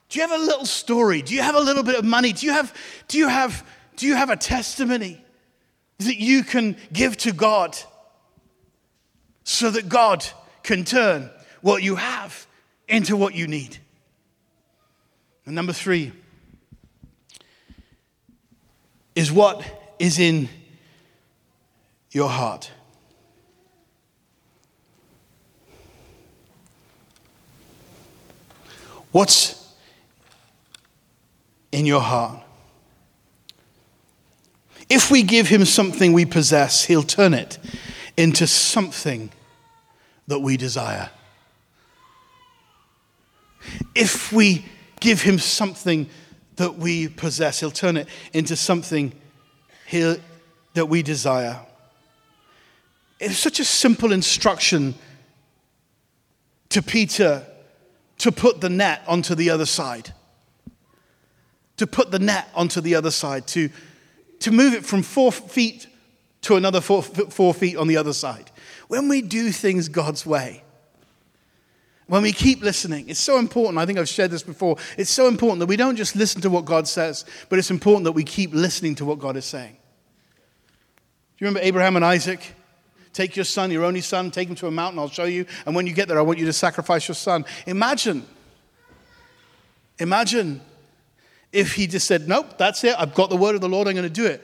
Do 0.08 0.18
you 0.18 0.26
have 0.26 0.38
a 0.38 0.44
little 0.44 0.66
story? 0.66 1.22
Do 1.22 1.34
you 1.34 1.42
have 1.42 1.54
a 1.54 1.60
little 1.60 1.82
bit 1.82 1.96
of 1.96 2.04
money? 2.04 2.32
Do 2.32 2.46
you 2.46 2.52
have, 2.52 2.74
do 3.08 3.18
you 3.18 3.28
have, 3.28 3.66
do 3.96 4.06
you 4.06 4.14
have 4.14 4.30
a 4.30 4.36
testimony 4.36 5.24
that 5.98 6.16
you 6.16 6.42
can 6.44 6.76
give 6.92 7.16
to 7.18 7.32
God? 7.32 7.78
so 9.44 9.70
that 9.70 9.88
God 9.88 10.24
can 10.62 10.84
turn 10.84 11.30
what 11.60 11.82
you 11.82 11.96
have 11.96 12.46
into 12.88 13.16
what 13.16 13.34
you 13.34 13.46
need. 13.46 13.78
And 15.46 15.54
number 15.54 15.72
three 15.72 16.12
is 19.14 19.32
what 19.32 19.62
is 19.98 20.18
in 20.18 20.48
your 22.10 22.28
heart. 22.28 22.70
What's 29.12 29.72
in 31.70 31.86
your 31.86 32.00
heart? 32.00 32.42
If 34.88 35.10
we 35.10 35.22
give 35.22 35.48
him 35.48 35.64
something 35.64 36.12
we 36.12 36.24
possess, 36.24 36.84
he'll 36.84 37.02
turn 37.02 37.34
it 37.34 37.58
into 38.16 38.46
something 38.46 39.30
that 40.26 40.40
we 40.40 40.56
desire. 40.56 41.10
If 43.94 44.32
we 44.32 44.64
give 45.00 45.22
him 45.22 45.38
something 45.38 46.08
that 46.56 46.76
we 46.76 47.08
possess, 47.08 47.60
he'll 47.60 47.70
turn 47.70 47.96
it 47.96 48.08
into 48.32 48.56
something 48.56 49.12
that 49.90 50.88
we 50.88 51.02
desire. 51.02 51.60
It's 53.20 53.38
such 53.38 53.60
a 53.60 53.64
simple 53.64 54.12
instruction 54.12 54.94
to 56.70 56.82
Peter 56.82 57.46
to 58.18 58.32
put 58.32 58.60
the 58.60 58.68
net 58.68 59.02
onto 59.06 59.34
the 59.34 59.50
other 59.50 59.66
side. 59.66 60.12
To 61.78 61.86
put 61.86 62.10
the 62.10 62.18
net 62.18 62.48
onto 62.54 62.80
the 62.80 62.94
other 62.94 63.10
side, 63.10 63.46
to, 63.48 63.70
to 64.40 64.50
move 64.50 64.74
it 64.74 64.84
from 64.84 65.02
four 65.02 65.32
feet 65.32 65.86
to 66.42 66.56
another 66.56 66.80
four, 66.80 67.02
four 67.02 67.54
feet 67.54 67.76
on 67.76 67.86
the 67.86 67.96
other 67.96 68.12
side. 68.12 68.50
When 68.88 69.08
we 69.08 69.22
do 69.22 69.50
things 69.50 69.88
God's 69.88 70.26
way, 70.26 70.62
when 72.06 72.22
we 72.22 72.32
keep 72.32 72.62
listening, 72.62 73.08
it's 73.08 73.20
so 73.20 73.38
important. 73.38 73.78
I 73.78 73.86
think 73.86 73.98
I've 73.98 74.08
shared 74.08 74.30
this 74.30 74.42
before. 74.42 74.76
It's 74.98 75.10
so 75.10 75.28
important 75.28 75.60
that 75.60 75.66
we 75.66 75.76
don't 75.76 75.96
just 75.96 76.14
listen 76.14 76.42
to 76.42 76.50
what 76.50 76.64
God 76.64 76.86
says, 76.86 77.24
but 77.48 77.58
it's 77.58 77.70
important 77.70 78.04
that 78.04 78.12
we 78.12 78.24
keep 78.24 78.52
listening 78.52 78.94
to 78.96 79.04
what 79.04 79.18
God 79.18 79.36
is 79.36 79.44
saying. 79.44 79.72
Do 79.72 81.44
you 81.44 81.46
remember 81.46 81.66
Abraham 81.66 81.96
and 81.96 82.04
Isaac? 82.04 82.54
Take 83.12 83.36
your 83.36 83.44
son, 83.44 83.70
your 83.70 83.84
only 83.84 84.00
son, 84.00 84.30
take 84.30 84.48
him 84.48 84.54
to 84.56 84.66
a 84.66 84.70
mountain, 84.70 84.98
I'll 84.98 85.08
show 85.08 85.24
you. 85.24 85.44
And 85.66 85.74
when 85.74 85.86
you 85.86 85.92
get 85.92 86.08
there, 86.08 86.18
I 86.18 86.22
want 86.22 86.38
you 86.38 86.46
to 86.46 86.52
sacrifice 86.52 87.06
your 87.08 87.14
son. 87.14 87.44
Imagine, 87.66 88.26
imagine 89.98 90.62
if 91.52 91.74
he 91.74 91.86
just 91.86 92.06
said, 92.06 92.26
Nope, 92.26 92.56
that's 92.56 92.82
it. 92.84 92.94
I've 92.98 93.14
got 93.14 93.28
the 93.30 93.36
word 93.36 93.54
of 93.54 93.60
the 93.60 93.68
Lord, 93.68 93.86
I'm 93.86 93.94
going 93.94 94.04
to 94.04 94.10
do 94.10 94.26
it. 94.26 94.42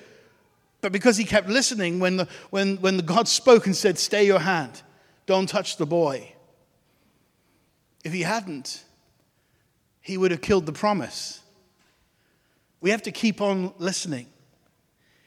But 0.81 0.93
because 0.93 1.17
he 1.17 1.25
kept 1.25 1.49
listening 1.49 1.99
when, 1.99 2.19
the, 2.19 2.29
when, 2.51 2.77
when 2.77 2.97
the 2.97 3.03
God 3.03 3.27
spoke 3.27 3.67
and 3.67 3.75
said, 3.75 3.99
Stay 3.99 4.27
your 4.27 4.39
hand, 4.39 4.83
don't 5.27 5.49
touch 5.49 5.77
the 5.77 5.87
boy. 5.87 6.33
If 8.05 8.13
he 8.13 8.23
hadn't, 8.23 8.85
he 10.01 10.17
would 10.17 10.31
have 10.31 10.41
killed 10.41 10.67
the 10.67 10.73
promise. 10.73 11.41
We 12.81 12.91
have 12.91 13.03
to 13.03 13.13
keep 13.13 13.41
on 13.41 13.73
listening. 13.79 14.27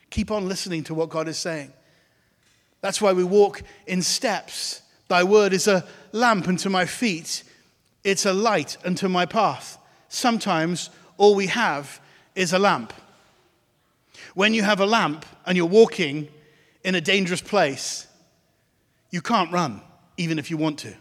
Keep 0.10 0.32
on 0.32 0.47
listening 0.47 0.84
to 0.86 0.93
what 0.93 1.10
God 1.10 1.27
is 1.27 1.38
saying. 1.38 1.73
That's 2.81 3.01
why 3.01 3.13
we 3.13 3.23
walk 3.23 3.61
in 3.87 4.01
steps. 4.01 4.81
Thy 5.07 5.23
word 5.23 5.53
is 5.53 5.67
a 5.67 5.85
lamp 6.11 6.47
unto 6.47 6.69
my 6.69 6.85
feet, 6.85 7.43
it's 8.03 8.25
a 8.25 8.33
light 8.33 8.77
unto 8.83 9.07
my 9.07 9.25
path. 9.25 9.77
Sometimes 10.09 10.89
all 11.17 11.35
we 11.35 11.47
have 11.47 12.01
is 12.35 12.53
a 12.53 12.59
lamp. 12.59 12.93
When 14.33 14.53
you 14.53 14.63
have 14.63 14.79
a 14.79 14.85
lamp 14.85 15.25
and 15.45 15.55
you're 15.55 15.65
walking 15.65 16.27
in 16.83 16.95
a 16.95 17.01
dangerous 17.01 17.41
place, 17.41 18.07
you 19.11 19.21
can't 19.21 19.51
run, 19.51 19.81
even 20.17 20.39
if 20.39 20.49
you 20.49 20.57
want 20.57 20.79
to. 20.79 20.93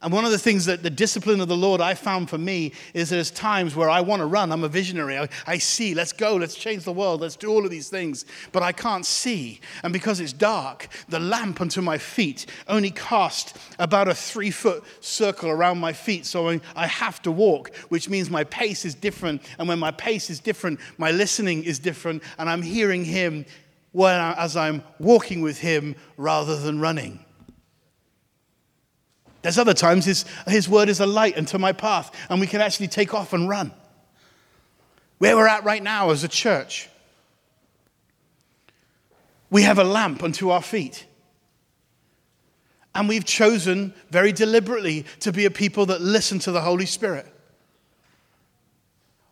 And 0.00 0.12
one 0.12 0.24
of 0.24 0.30
the 0.30 0.38
things 0.38 0.66
that 0.66 0.84
the 0.84 0.90
discipline 0.90 1.40
of 1.40 1.48
the 1.48 1.56
Lord 1.56 1.80
I 1.80 1.94
found 1.94 2.30
for 2.30 2.38
me 2.38 2.72
is 2.94 3.10
there's 3.10 3.32
times 3.32 3.74
where 3.74 3.90
I 3.90 4.00
want 4.00 4.20
to 4.20 4.26
run. 4.26 4.52
I'm 4.52 4.62
a 4.62 4.68
visionary. 4.68 5.18
I, 5.18 5.28
I, 5.44 5.58
see, 5.58 5.92
let's 5.92 6.12
go, 6.12 6.36
let's 6.36 6.54
change 6.54 6.84
the 6.84 6.92
world, 6.92 7.20
let's 7.20 7.34
do 7.34 7.50
all 7.50 7.64
of 7.64 7.72
these 7.72 7.88
things. 7.88 8.24
But 8.52 8.62
I 8.62 8.70
can't 8.70 9.04
see. 9.04 9.60
And 9.82 9.92
because 9.92 10.20
it's 10.20 10.32
dark, 10.32 10.86
the 11.08 11.18
lamp 11.18 11.60
unto 11.60 11.80
my 11.80 11.98
feet 11.98 12.46
only 12.68 12.92
cast 12.92 13.56
about 13.80 14.06
a 14.06 14.14
three 14.14 14.52
foot 14.52 14.84
circle 15.00 15.50
around 15.50 15.78
my 15.78 15.92
feet. 15.92 16.26
So 16.26 16.60
I 16.76 16.86
have 16.86 17.20
to 17.22 17.32
walk, 17.32 17.74
which 17.88 18.08
means 18.08 18.30
my 18.30 18.44
pace 18.44 18.84
is 18.84 18.94
different. 18.94 19.42
And 19.58 19.66
when 19.66 19.80
my 19.80 19.90
pace 19.90 20.30
is 20.30 20.38
different, 20.38 20.78
my 20.96 21.10
listening 21.10 21.64
is 21.64 21.80
different. 21.80 22.22
And 22.38 22.48
I'm 22.48 22.62
hearing 22.62 23.04
Him 23.04 23.46
as 23.96 24.56
I'm 24.56 24.84
walking 25.00 25.42
with 25.42 25.58
Him 25.58 25.96
rather 26.16 26.56
than 26.56 26.78
running. 26.78 27.24
There's 29.42 29.58
other 29.58 29.74
times 29.74 30.04
his, 30.04 30.24
his 30.46 30.68
word 30.68 30.88
is 30.88 31.00
a 31.00 31.06
light 31.06 31.38
unto 31.38 31.58
my 31.58 31.72
path, 31.72 32.14
and 32.28 32.40
we 32.40 32.46
can 32.46 32.60
actually 32.60 32.88
take 32.88 33.14
off 33.14 33.32
and 33.32 33.48
run. 33.48 33.72
Where 35.18 35.36
we're 35.36 35.48
at 35.48 35.64
right 35.64 35.82
now 35.82 36.10
as 36.10 36.24
a 36.24 36.28
church, 36.28 36.88
we 39.50 39.62
have 39.62 39.78
a 39.78 39.84
lamp 39.84 40.22
unto 40.22 40.50
our 40.50 40.62
feet. 40.62 41.06
And 42.94 43.08
we've 43.08 43.24
chosen 43.24 43.94
very 44.10 44.32
deliberately 44.32 45.06
to 45.20 45.32
be 45.32 45.44
a 45.44 45.50
people 45.50 45.86
that 45.86 46.00
listen 46.00 46.38
to 46.40 46.52
the 46.52 46.60
Holy 46.60 46.86
Spirit. 46.86 47.26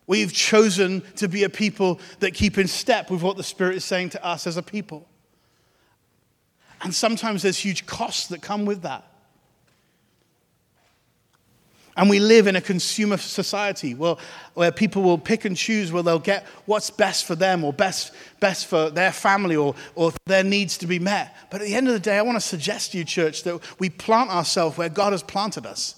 We've 0.05 0.31
chosen 0.31 1.01
to 1.17 1.27
be 1.27 1.43
a 1.43 1.49
people 1.49 1.99
that 2.19 2.33
keep 2.33 2.57
in 2.57 2.67
step 2.67 3.11
with 3.11 3.21
what 3.21 3.35
the 3.35 3.43
Spirit 3.43 3.75
is 3.75 3.83
saying 3.83 4.11
to 4.11 4.25
us 4.25 4.47
as 4.47 4.55
a 4.55 4.63
people. 4.63 5.05
And 6.81 6.95
sometimes 6.95 7.41
there's 7.41 7.57
huge 7.57 7.85
costs 7.85 8.27
that 8.27 8.41
come 8.41 8.65
with 8.65 8.83
that. 8.83 9.05
And 11.97 12.11
we 12.11 12.19
live 12.19 12.45
in 12.45 12.55
a 12.55 12.61
consumer 12.61 13.17
society 13.17 13.95
well, 13.95 14.19
where 14.53 14.71
people 14.71 15.01
will 15.01 15.17
pick 15.17 15.45
and 15.45 15.57
choose 15.57 15.91
where 15.91 16.03
they'll 16.03 16.19
get 16.19 16.45
what's 16.65 16.91
best 16.91 17.25
for 17.25 17.33
them 17.33 17.63
or 17.63 17.73
best, 17.73 18.13
best 18.39 18.67
for 18.67 18.91
their 18.91 19.11
family 19.11 19.55
or, 19.55 19.73
or 19.95 20.13
their 20.25 20.43
needs 20.43 20.77
to 20.77 20.87
be 20.87 20.99
met. 20.99 21.35
But 21.49 21.61
at 21.61 21.67
the 21.67 21.73
end 21.73 21.87
of 21.87 21.93
the 21.93 21.99
day, 21.99 22.19
I 22.19 22.21
want 22.21 22.35
to 22.35 22.41
suggest 22.41 22.91
to 22.91 22.99
you, 22.99 23.03
church, 23.03 23.41
that 23.43 23.59
we 23.79 23.89
plant 23.89 24.29
ourselves 24.29 24.77
where 24.77 24.89
God 24.89 25.11
has 25.11 25.23
planted 25.23 25.65
us. 25.65 25.95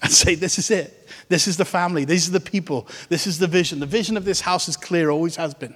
And 0.00 0.12
say, 0.12 0.36
this 0.36 0.60
is 0.60 0.70
it. 0.70 1.08
This 1.28 1.48
is 1.48 1.56
the 1.56 1.64
family. 1.64 2.04
These 2.04 2.28
are 2.28 2.32
the 2.32 2.38
people. 2.38 2.86
This 3.08 3.26
is 3.26 3.40
the 3.40 3.48
vision. 3.48 3.80
The 3.80 3.86
vision 3.86 4.16
of 4.16 4.24
this 4.24 4.40
house 4.40 4.68
is 4.68 4.76
clear, 4.76 5.10
always 5.10 5.34
has 5.34 5.54
been. 5.54 5.74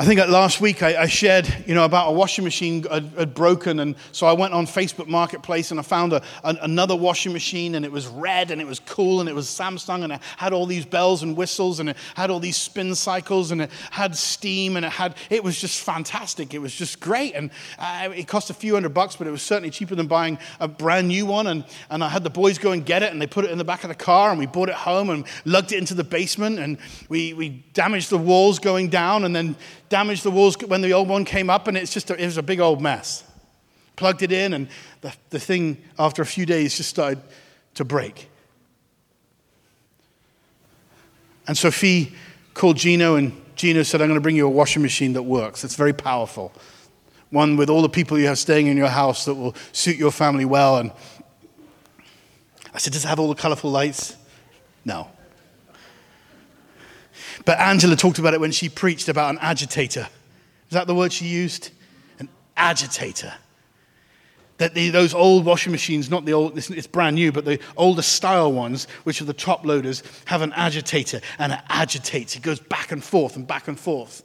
I 0.00 0.04
think 0.06 0.18
last 0.28 0.62
week 0.62 0.82
I, 0.82 1.02
I, 1.02 1.06
shared, 1.08 1.46
you 1.66 1.74
know, 1.74 1.84
about 1.84 2.08
a 2.08 2.12
washing 2.12 2.42
machine 2.42 2.84
had, 2.84 3.12
had, 3.18 3.34
broken, 3.34 3.80
and 3.80 3.94
so 4.12 4.26
I 4.26 4.32
went 4.32 4.54
on 4.54 4.64
Facebook 4.64 5.08
Marketplace 5.08 5.72
and 5.72 5.78
I 5.78 5.82
found 5.82 6.14
a, 6.14 6.22
an, 6.42 6.56
another 6.62 6.96
washing 6.96 7.34
machine, 7.34 7.74
and 7.74 7.84
it 7.84 7.92
was 7.92 8.06
red, 8.06 8.50
and 8.50 8.62
it 8.62 8.66
was 8.66 8.80
cool, 8.80 9.20
and 9.20 9.28
it 9.28 9.34
was 9.34 9.46
Samsung, 9.46 10.02
and 10.02 10.14
it 10.14 10.20
had 10.38 10.54
all 10.54 10.64
these 10.64 10.86
bells 10.86 11.22
and 11.22 11.36
whistles, 11.36 11.80
and 11.80 11.90
it 11.90 11.98
had 12.14 12.30
all 12.30 12.40
these 12.40 12.56
spin 12.56 12.94
cycles, 12.94 13.50
and 13.50 13.60
it 13.60 13.70
had 13.90 14.16
steam, 14.16 14.78
and 14.78 14.86
it 14.86 14.92
had, 14.92 15.16
it 15.28 15.44
was 15.44 15.60
just 15.60 15.82
fantastic. 15.82 16.54
It 16.54 16.60
was 16.60 16.74
just 16.74 16.98
great, 16.98 17.34
and 17.34 17.50
uh, 17.78 18.08
it 18.16 18.26
cost 18.26 18.48
a 18.48 18.54
few 18.54 18.72
hundred 18.72 18.94
bucks, 18.94 19.16
but 19.16 19.26
it 19.26 19.32
was 19.32 19.42
certainly 19.42 19.68
cheaper 19.68 19.96
than 19.96 20.06
buying 20.06 20.38
a 20.60 20.68
brand 20.68 21.08
new 21.08 21.26
one. 21.26 21.46
And, 21.46 21.62
and 21.90 22.02
I 22.02 22.08
had 22.08 22.24
the 22.24 22.30
boys 22.30 22.56
go 22.56 22.72
and 22.72 22.86
get 22.86 23.02
it, 23.02 23.12
and 23.12 23.20
they 23.20 23.26
put 23.26 23.44
it 23.44 23.50
in 23.50 23.58
the 23.58 23.64
back 23.64 23.84
of 23.84 23.88
the 23.88 23.94
car, 23.94 24.30
and 24.30 24.38
we 24.38 24.46
brought 24.46 24.70
it 24.70 24.76
home 24.76 25.10
and 25.10 25.26
lugged 25.44 25.72
it 25.72 25.76
into 25.76 25.92
the 25.92 26.04
basement, 26.04 26.58
and 26.58 26.78
we, 27.10 27.34
we 27.34 27.50
damaged 27.74 28.08
the 28.08 28.16
walls 28.16 28.58
going 28.58 28.88
down, 28.88 29.24
and 29.24 29.36
then 29.36 29.56
damaged 29.90 30.22
the 30.22 30.30
walls 30.30 30.56
when 30.66 30.80
the 30.80 30.94
old 30.94 31.08
one 31.08 31.26
came 31.26 31.50
up, 31.50 31.68
and 31.68 31.76
it's 31.76 31.92
just 31.92 32.10
a, 32.10 32.14
it 32.14 32.24
was 32.24 32.38
a 32.38 32.42
big 32.42 32.60
old 32.60 32.80
mess. 32.80 33.24
Plugged 33.96 34.22
it 34.22 34.32
in, 34.32 34.54
and 34.54 34.68
the, 35.02 35.12
the 35.28 35.38
thing, 35.38 35.76
after 35.98 36.22
a 36.22 36.26
few 36.26 36.46
days, 36.46 36.74
just 36.78 36.88
started 36.88 37.20
to 37.74 37.84
break. 37.84 38.30
And 41.46 41.58
Sophie 41.58 42.14
called 42.54 42.78
Gino, 42.78 43.16
and 43.16 43.38
Gino 43.56 43.82
said, 43.82 44.00
I'm 44.00 44.08
going 44.08 44.16
to 44.16 44.22
bring 44.22 44.36
you 44.36 44.46
a 44.46 44.50
washing 44.50 44.80
machine 44.80 45.12
that 45.12 45.24
works. 45.24 45.64
It's 45.64 45.74
very 45.74 45.92
powerful. 45.92 46.52
One 47.30 47.56
with 47.56 47.68
all 47.68 47.82
the 47.82 47.88
people 47.88 48.18
you 48.18 48.26
have 48.26 48.38
staying 48.38 48.68
in 48.68 48.76
your 48.76 48.88
house 48.88 49.24
that 49.24 49.34
will 49.34 49.54
suit 49.72 49.96
your 49.96 50.10
family 50.10 50.44
well. 50.44 50.78
And 50.78 50.92
I 52.72 52.78
said, 52.78 52.92
Does 52.92 53.04
it 53.04 53.08
have 53.08 53.20
all 53.20 53.28
the 53.28 53.34
colorful 53.34 53.70
lights? 53.70 54.16
No. 54.84 55.10
But 57.44 57.58
Angela 57.58 57.96
talked 57.96 58.18
about 58.18 58.34
it 58.34 58.40
when 58.40 58.52
she 58.52 58.68
preached 58.68 59.08
about 59.08 59.30
an 59.30 59.38
agitator. 59.40 60.08
Is 60.68 60.74
that 60.74 60.86
the 60.86 60.94
word 60.94 61.12
she 61.12 61.26
used? 61.26 61.70
An 62.18 62.28
agitator. 62.56 63.32
That 64.58 64.74
the, 64.74 64.90
those 64.90 65.14
old 65.14 65.44
washing 65.46 65.72
machines, 65.72 66.10
not 66.10 66.26
the 66.26 66.34
old, 66.34 66.56
it's, 66.58 66.86
brand 66.86 67.16
new, 67.16 67.32
but 67.32 67.46
the 67.46 67.58
older 67.76 68.02
style 68.02 68.52
ones, 68.52 68.86
which 69.04 69.22
are 69.22 69.24
the 69.24 69.32
top 69.32 69.64
loaders, 69.64 70.02
have 70.26 70.42
an 70.42 70.52
agitator 70.52 71.20
and 71.38 71.52
it 71.52 71.60
agitates. 71.68 72.36
It 72.36 72.42
goes 72.42 72.60
back 72.60 72.92
and 72.92 73.02
forth 73.02 73.36
and 73.36 73.46
back 73.46 73.68
and 73.68 73.80
forth. 73.80 74.22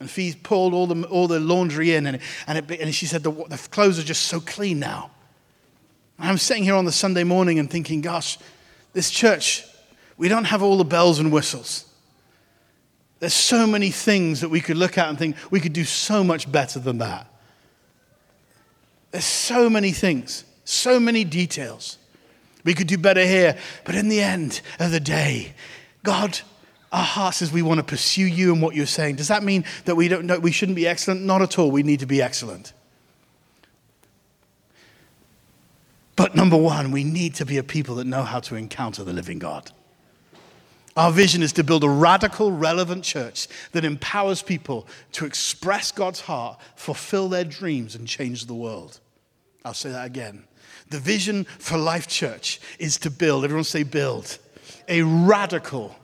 And 0.00 0.10
Fee 0.10 0.34
pulled 0.42 0.74
all 0.74 0.86
the, 0.86 1.06
all 1.06 1.26
the 1.28 1.40
laundry 1.40 1.94
in, 1.94 2.06
and, 2.06 2.18
and, 2.46 2.58
it, 2.58 2.80
and 2.80 2.94
she 2.94 3.06
said, 3.06 3.22
the, 3.22 3.30
the 3.30 3.56
clothes 3.70 3.98
are 3.98 4.02
just 4.02 4.24
so 4.24 4.40
clean 4.40 4.78
now. 4.78 5.10
And 6.18 6.28
I'm 6.28 6.36
sitting 6.36 6.64
here 6.64 6.74
on 6.74 6.84
the 6.84 6.92
Sunday 6.92 7.24
morning 7.24 7.58
and 7.58 7.70
thinking, 7.70 8.02
gosh, 8.02 8.36
this 8.92 9.10
church, 9.10 9.64
we 10.18 10.28
don't 10.28 10.44
have 10.44 10.62
all 10.62 10.76
the 10.76 10.84
bells 10.84 11.18
and 11.18 11.32
whistles. 11.32 11.85
There's 13.18 13.34
so 13.34 13.66
many 13.66 13.90
things 13.90 14.40
that 14.42 14.48
we 14.48 14.60
could 14.60 14.76
look 14.76 14.98
at 14.98 15.08
and 15.08 15.18
think 15.18 15.36
we 15.50 15.60
could 15.60 15.72
do 15.72 15.84
so 15.84 16.22
much 16.22 16.50
better 16.50 16.78
than 16.78 16.98
that. 16.98 17.26
There's 19.10 19.24
so 19.24 19.70
many 19.70 19.92
things, 19.92 20.44
so 20.64 21.00
many 21.00 21.24
details. 21.24 21.98
We 22.64 22.74
could 22.74 22.88
do 22.88 22.98
better 22.98 23.24
here. 23.24 23.56
But 23.84 23.94
in 23.94 24.08
the 24.08 24.20
end 24.20 24.60
of 24.78 24.90
the 24.90 25.00
day, 25.00 25.54
God, 26.02 26.40
our 26.92 27.04
heart 27.04 27.36
says 27.36 27.52
we 27.52 27.62
want 27.62 27.78
to 27.78 27.84
pursue 27.84 28.26
you 28.26 28.52
and 28.52 28.60
what 28.60 28.74
you're 28.74 28.86
saying. 28.86 29.16
Does 29.16 29.28
that 29.28 29.42
mean 29.42 29.64
that 29.86 29.94
we, 29.94 30.08
don't 30.08 30.26
know, 30.26 30.38
we 30.38 30.52
shouldn't 30.52 30.76
be 30.76 30.86
excellent? 30.86 31.22
Not 31.22 31.40
at 31.40 31.58
all. 31.58 31.70
We 31.70 31.82
need 31.82 32.00
to 32.00 32.06
be 32.06 32.20
excellent. 32.20 32.72
But 36.16 36.34
number 36.34 36.56
one, 36.56 36.90
we 36.90 37.04
need 37.04 37.34
to 37.36 37.46
be 37.46 37.58
a 37.58 37.62
people 37.62 37.96
that 37.96 38.06
know 38.06 38.22
how 38.22 38.40
to 38.40 38.56
encounter 38.56 39.04
the 39.04 39.12
living 39.12 39.38
God. 39.38 39.70
Our 40.96 41.12
vision 41.12 41.42
is 41.42 41.52
to 41.54 41.64
build 41.64 41.84
a 41.84 41.90
radical, 41.90 42.50
relevant 42.50 43.04
church 43.04 43.48
that 43.72 43.84
empowers 43.84 44.40
people 44.40 44.88
to 45.12 45.26
express 45.26 45.92
God's 45.92 46.20
heart, 46.20 46.58
fulfill 46.74 47.28
their 47.28 47.44
dreams, 47.44 47.94
and 47.94 48.08
change 48.08 48.46
the 48.46 48.54
world. 48.54 48.98
I'll 49.64 49.74
say 49.74 49.90
that 49.90 50.06
again. 50.06 50.44
The 50.88 50.98
vision 50.98 51.44
for 51.44 51.76
Life 51.76 52.06
Church 52.06 52.60
is 52.78 52.96
to 52.98 53.10
build, 53.10 53.44
everyone 53.44 53.64
say 53.64 53.82
build, 53.82 54.38
a 54.88 55.02
radical, 55.02 55.94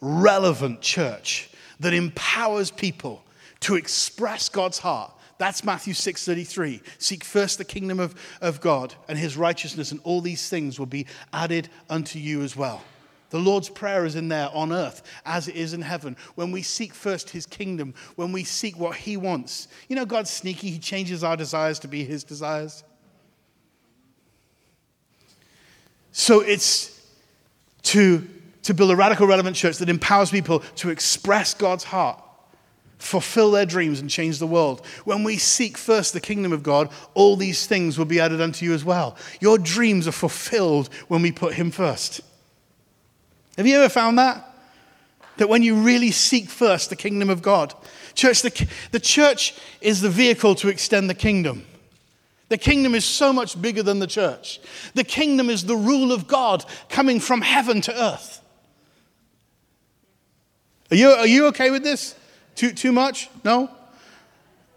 relevant 0.00 0.80
church 0.80 1.50
that 1.80 1.92
empowers 1.92 2.70
people 2.70 3.22
to 3.60 3.74
express 3.74 4.48
God's 4.48 4.78
heart. 4.78 5.12
That's 5.36 5.64
Matthew 5.64 5.92
6:33. 5.92 6.82
Seek 6.98 7.24
first 7.24 7.58
the 7.58 7.64
kingdom 7.64 8.00
of, 8.00 8.14
of 8.40 8.60
God 8.60 8.94
and 9.08 9.18
his 9.18 9.36
righteousness, 9.36 9.90
and 9.90 10.00
all 10.04 10.20
these 10.20 10.48
things 10.48 10.78
will 10.78 10.86
be 10.86 11.06
added 11.32 11.68
unto 11.90 12.18
you 12.18 12.42
as 12.42 12.56
well. 12.56 12.82
The 13.30 13.38
Lord's 13.38 13.68
Prayer 13.68 14.04
is 14.04 14.16
in 14.16 14.28
there 14.28 14.50
on 14.52 14.72
earth 14.72 15.02
as 15.24 15.48
it 15.48 15.54
is 15.56 15.72
in 15.72 15.82
heaven. 15.82 16.16
When 16.34 16.50
we 16.52 16.62
seek 16.62 16.92
first 16.92 17.30
His 17.30 17.46
kingdom, 17.46 17.94
when 18.16 18.32
we 18.32 18.44
seek 18.44 18.78
what 18.78 18.96
He 18.96 19.16
wants. 19.16 19.68
You 19.88 19.96
know, 19.96 20.04
God's 20.04 20.30
sneaky. 20.30 20.70
He 20.70 20.78
changes 20.78 21.24
our 21.24 21.36
desires 21.36 21.78
to 21.80 21.88
be 21.88 22.04
His 22.04 22.24
desires. 22.24 22.84
So 26.12 26.40
it's 26.40 27.00
to, 27.82 28.26
to 28.64 28.74
build 28.74 28.90
a 28.90 28.96
radical, 28.96 29.26
relevant 29.26 29.56
church 29.56 29.78
that 29.78 29.88
empowers 29.88 30.30
people 30.30 30.60
to 30.76 30.90
express 30.90 31.54
God's 31.54 31.84
heart, 31.84 32.22
fulfill 32.98 33.52
their 33.52 33.64
dreams, 33.64 34.00
and 34.00 34.10
change 34.10 34.40
the 34.40 34.46
world. 34.46 34.84
When 35.04 35.22
we 35.22 35.38
seek 35.38 35.78
first 35.78 36.12
the 36.12 36.20
kingdom 36.20 36.52
of 36.52 36.64
God, 36.64 36.90
all 37.14 37.36
these 37.36 37.66
things 37.66 37.96
will 37.96 38.06
be 38.06 38.20
added 38.20 38.40
unto 38.40 38.66
you 38.66 38.74
as 38.74 38.84
well. 38.84 39.16
Your 39.40 39.56
dreams 39.56 40.08
are 40.08 40.12
fulfilled 40.12 40.90
when 41.06 41.22
we 41.22 41.30
put 41.30 41.54
Him 41.54 41.70
first. 41.70 42.22
Have 43.56 43.66
you 43.66 43.76
ever 43.76 43.88
found 43.88 44.18
that? 44.18 44.46
That 45.36 45.48
when 45.48 45.62
you 45.62 45.76
really 45.76 46.10
seek 46.10 46.48
first 46.48 46.90
the 46.90 46.96
kingdom 46.96 47.30
of 47.30 47.42
God, 47.42 47.74
church, 48.14 48.42
the, 48.42 48.68
the 48.90 49.00
church 49.00 49.54
is 49.80 50.00
the 50.00 50.10
vehicle 50.10 50.54
to 50.56 50.68
extend 50.68 51.08
the 51.08 51.14
kingdom. 51.14 51.64
The 52.48 52.58
kingdom 52.58 52.94
is 52.94 53.04
so 53.04 53.32
much 53.32 53.60
bigger 53.60 53.82
than 53.82 54.00
the 54.00 54.06
church. 54.06 54.60
The 54.94 55.04
kingdom 55.04 55.48
is 55.48 55.64
the 55.64 55.76
rule 55.76 56.12
of 56.12 56.26
God 56.26 56.64
coming 56.88 57.20
from 57.20 57.42
heaven 57.42 57.80
to 57.82 58.02
earth. 58.02 58.42
Are 60.90 60.96
you, 60.96 61.08
are 61.10 61.26
you 61.26 61.46
okay 61.46 61.70
with 61.70 61.84
this? 61.84 62.16
Too, 62.56 62.72
too 62.72 62.90
much? 62.90 63.30
No? 63.44 63.70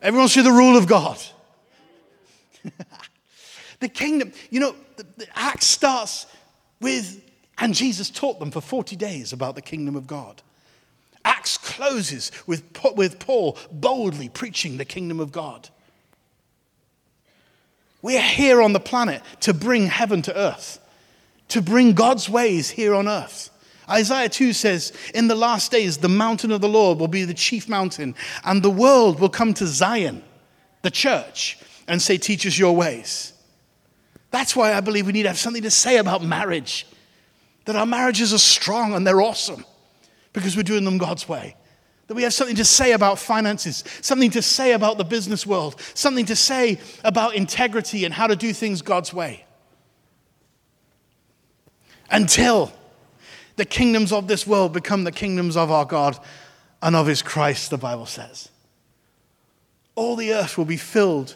Everyone 0.02 0.28
see 0.28 0.44
the 0.44 0.52
rule 0.52 0.78
of 0.78 0.86
God. 0.88 1.20
the 3.80 3.90
kingdom, 3.90 4.32
you 4.52 4.60
know, 4.60 4.76
the, 4.98 5.06
the 5.18 5.28
Acts 5.34 5.66
starts 5.66 6.28
with 6.80 7.22
and 7.58 7.74
Jesus 7.74 8.10
taught 8.10 8.40
them 8.40 8.52
for 8.52 8.62
40 8.62 8.96
days 8.96 9.34
about 9.34 9.56
the 9.56 9.62
kingdom 9.62 9.96
of 9.96 10.08
God. 10.08 10.42
Acts 11.26 11.58
closes 11.58 12.32
with, 12.48 12.64
with 12.96 13.20
Paul 13.20 13.58
boldly 13.72 14.30
preaching 14.30 14.78
the 14.78 14.86
kingdom 14.86 15.20
of 15.20 15.32
God. 15.32 15.70
We 18.02 18.18
are 18.18 18.22
here 18.22 18.62
on 18.62 18.74
the 18.74 18.80
planet 18.80 19.22
to 19.42 19.54
bring 19.54 19.88
heaven 19.88 20.22
to 20.24 20.38
earth, 20.38 20.80
to 21.50 21.62
bring 21.62 21.94
God's 21.94 22.28
ways 22.28 22.70
here 22.70 22.94
on 22.94 23.08
earth. 23.08 23.50
Isaiah 23.90 24.30
2 24.30 24.54
says, 24.54 24.92
In 25.14 25.28
the 25.28 25.36
last 25.36 25.72
days, 25.72 25.98
the 25.98 26.10
mountain 26.10 26.52
of 26.52 26.62
the 26.62 26.70
Lord 26.70 27.00
will 27.00 27.08
be 27.08 27.24
the 27.24 27.34
chief 27.34 27.70
mountain, 27.70 28.16
and 28.44 28.62
the 28.62 28.70
world 28.70 29.20
will 29.20 29.30
come 29.30 29.54
to 29.56 29.68
Zion, 29.68 30.24
the 30.82 30.92
church, 30.92 31.58
and 31.88 32.02
say, 32.02 32.18
Teach 32.18 32.46
us 32.46 32.58
your 32.58 32.76
ways. 32.76 33.34
That's 34.32 34.56
why 34.56 34.74
I 34.74 34.82
believe 34.82 35.06
we 35.06 35.14
need 35.14 35.24
to 35.24 35.30
have 35.30 35.38
something 35.38 35.64
to 35.64 35.72
say 35.72 35.98
about 35.98 36.24
marriage 36.24 36.88
that 37.66 37.76
our 37.76 37.86
marriages 37.86 38.34
are 38.34 38.40
strong 38.40 38.94
and 38.94 39.06
they're 39.06 39.22
awesome 39.22 39.66
because 40.34 40.58
we're 40.58 40.64
doing 40.64 40.84
them 40.84 40.98
God's 40.98 41.28
way. 41.30 41.56
That 42.08 42.16
we 42.16 42.24
have 42.24 42.34
something 42.34 42.58
to 42.58 42.66
say 42.66 42.92
about 42.92 43.18
finances, 43.18 43.84
something 44.02 44.32
to 44.32 44.42
say 44.42 44.74
about 44.74 44.98
the 44.98 45.06
business 45.06 45.48
world, 45.48 45.80
something 45.94 46.26
to 46.26 46.36
say 46.36 46.80
about 47.04 47.36
integrity 47.36 48.04
and 48.04 48.14
how 48.14 48.28
to 48.28 48.36
do 48.36 48.52
things 48.52 48.82
God's 48.82 49.14
way. 49.14 49.46
Until 52.12 52.74
the 53.56 53.66
kingdoms 53.66 54.12
of 54.12 54.28
this 54.28 54.46
world 54.46 54.74
become 54.74 55.04
the 55.06 55.12
kingdoms 55.12 55.56
of 55.56 55.72
our 55.72 55.86
God 55.86 56.20
and 56.82 56.96
of 56.96 57.08
his 57.08 57.22
Christ, 57.22 57.70
the 57.70 57.78
Bible 57.78 58.06
says. 58.06 58.50
All 59.96 60.16
the 60.16 60.34
earth 60.34 60.58
will 60.58 60.66
be 60.66 60.78
filled 60.78 61.36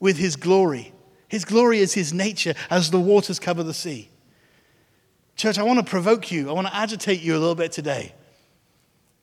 with 0.00 0.18
his 0.18 0.36
glory. 0.36 0.92
His 1.28 1.44
glory 1.44 1.78
is 1.78 1.94
his 1.94 2.12
nature 2.12 2.54
as 2.68 2.90
the 2.90 3.00
waters 3.00 3.38
cover 3.38 3.62
the 3.62 3.74
sea. 3.74 4.10
Church, 5.36 5.58
I 5.58 5.62
want 5.62 5.78
to 5.78 5.84
provoke 5.84 6.32
you, 6.32 6.48
I 6.48 6.52
want 6.52 6.66
to 6.66 6.74
agitate 6.74 7.20
you 7.20 7.36
a 7.36 7.38
little 7.38 7.54
bit 7.54 7.70
today. 7.70 8.12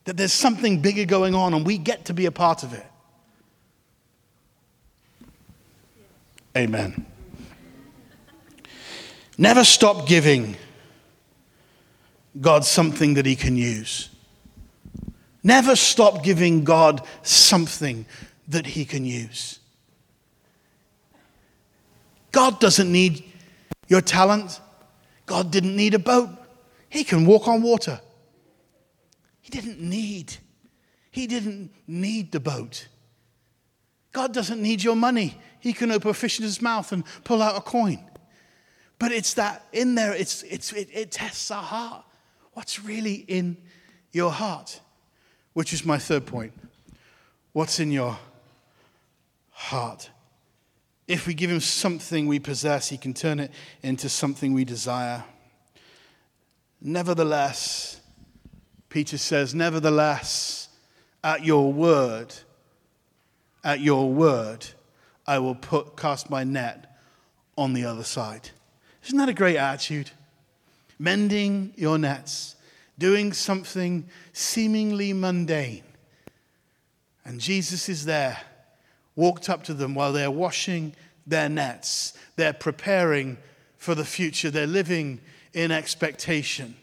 That 0.04 0.16
there's 0.16 0.32
something 0.32 0.80
bigger 0.80 1.04
going 1.04 1.34
on 1.34 1.54
and 1.54 1.66
we 1.66 1.76
get 1.76 2.04
to 2.06 2.14
be 2.14 2.26
a 2.26 2.30
part 2.30 2.62
of 2.62 2.72
it. 2.72 2.86
Amen. 6.56 7.04
Never 9.36 9.64
stop 9.64 10.06
giving 10.06 10.56
God 12.40 12.64
something 12.64 13.14
that 13.14 13.26
He 13.26 13.34
can 13.34 13.56
use. 13.56 14.10
Never 15.42 15.74
stop 15.74 16.22
giving 16.22 16.62
God 16.62 17.04
something 17.22 18.06
that 18.48 18.66
He 18.66 18.84
can 18.84 19.04
use. 19.04 19.58
God 22.30 22.60
doesn't 22.60 22.90
need 22.90 23.24
your 23.88 24.00
talent. 24.00 24.60
God 25.26 25.50
didn't 25.50 25.76
need 25.76 25.94
a 25.94 25.98
boat. 25.98 26.30
He 26.88 27.04
can 27.04 27.24
walk 27.26 27.48
on 27.48 27.62
water. 27.62 28.00
He 29.40 29.50
didn't 29.50 29.80
need. 29.80 30.34
He 31.10 31.26
didn't 31.26 31.72
need 31.86 32.32
the 32.32 32.40
boat. 32.40 32.88
God 34.12 34.32
doesn't 34.32 34.62
need 34.62 34.82
your 34.82 34.96
money. 34.96 35.36
He 35.60 35.72
can 35.72 35.90
open 35.90 36.10
a 36.10 36.14
fish 36.14 36.38
in 36.38 36.44
his 36.44 36.62
mouth 36.62 36.92
and 36.92 37.04
pull 37.24 37.42
out 37.42 37.56
a 37.56 37.60
coin. 37.60 38.04
But 38.98 39.12
it's 39.12 39.34
that 39.34 39.66
in 39.72 39.96
there, 39.96 40.14
it's, 40.14 40.42
it's, 40.44 40.72
it, 40.72 40.88
it 40.92 41.10
tests 41.10 41.50
our 41.50 41.62
heart. 41.62 42.04
What's 42.52 42.84
really 42.84 43.14
in 43.14 43.56
your 44.12 44.30
heart? 44.30 44.80
Which 45.52 45.72
is 45.72 45.84
my 45.84 45.98
third 45.98 46.26
point. 46.26 46.52
What's 47.52 47.80
in 47.80 47.90
your 47.90 48.18
heart? 49.50 50.10
If 51.06 51.26
we 51.26 51.34
give 51.34 51.50
him 51.50 51.60
something 51.60 52.26
we 52.26 52.38
possess, 52.38 52.88
he 52.88 52.96
can 52.96 53.12
turn 53.12 53.38
it 53.38 53.50
into 53.82 54.08
something 54.08 54.54
we 54.54 54.64
desire. 54.64 55.24
Nevertheless, 56.80 58.00
Peter 58.88 59.18
says, 59.18 59.54
Nevertheless, 59.54 60.68
at 61.22 61.44
your 61.44 61.72
word, 61.72 62.34
at 63.62 63.80
your 63.80 64.10
word, 64.12 64.66
I 65.26 65.38
will 65.38 65.54
put, 65.54 65.96
cast 65.96 66.30
my 66.30 66.44
net 66.44 66.98
on 67.56 67.72
the 67.72 67.84
other 67.84 68.04
side. 68.04 68.50
Isn't 69.04 69.18
that 69.18 69.28
a 69.28 69.34
great 69.34 69.56
attitude? 69.56 70.10
Mending 70.98 71.74
your 71.76 71.98
nets, 71.98 72.56
doing 72.98 73.32
something 73.32 74.08
seemingly 74.32 75.12
mundane. 75.12 75.82
And 77.24 77.40
Jesus 77.40 77.88
is 77.88 78.04
there 78.04 78.38
walked 79.16 79.48
up 79.48 79.64
to 79.64 79.74
them 79.74 79.94
while 79.94 80.12
they're 80.12 80.30
washing 80.30 80.94
their 81.26 81.48
nets. 81.48 82.14
They're 82.36 82.52
preparing 82.52 83.38
for 83.78 83.94
the 83.94 84.04
future. 84.04 84.50
They're 84.50 84.66
living 84.66 85.20
in 85.52 85.70
expectation. 85.70 86.76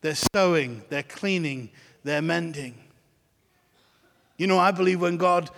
They're 0.00 0.14
sowing, 0.34 0.82
they're 0.88 1.02
cleaning, 1.02 1.70
they're 2.04 2.22
mending. 2.22 2.74
You 4.36 4.46
know, 4.46 4.58
I 4.58 4.70
believe 4.70 5.00
when 5.00 5.16
God, 5.16 5.50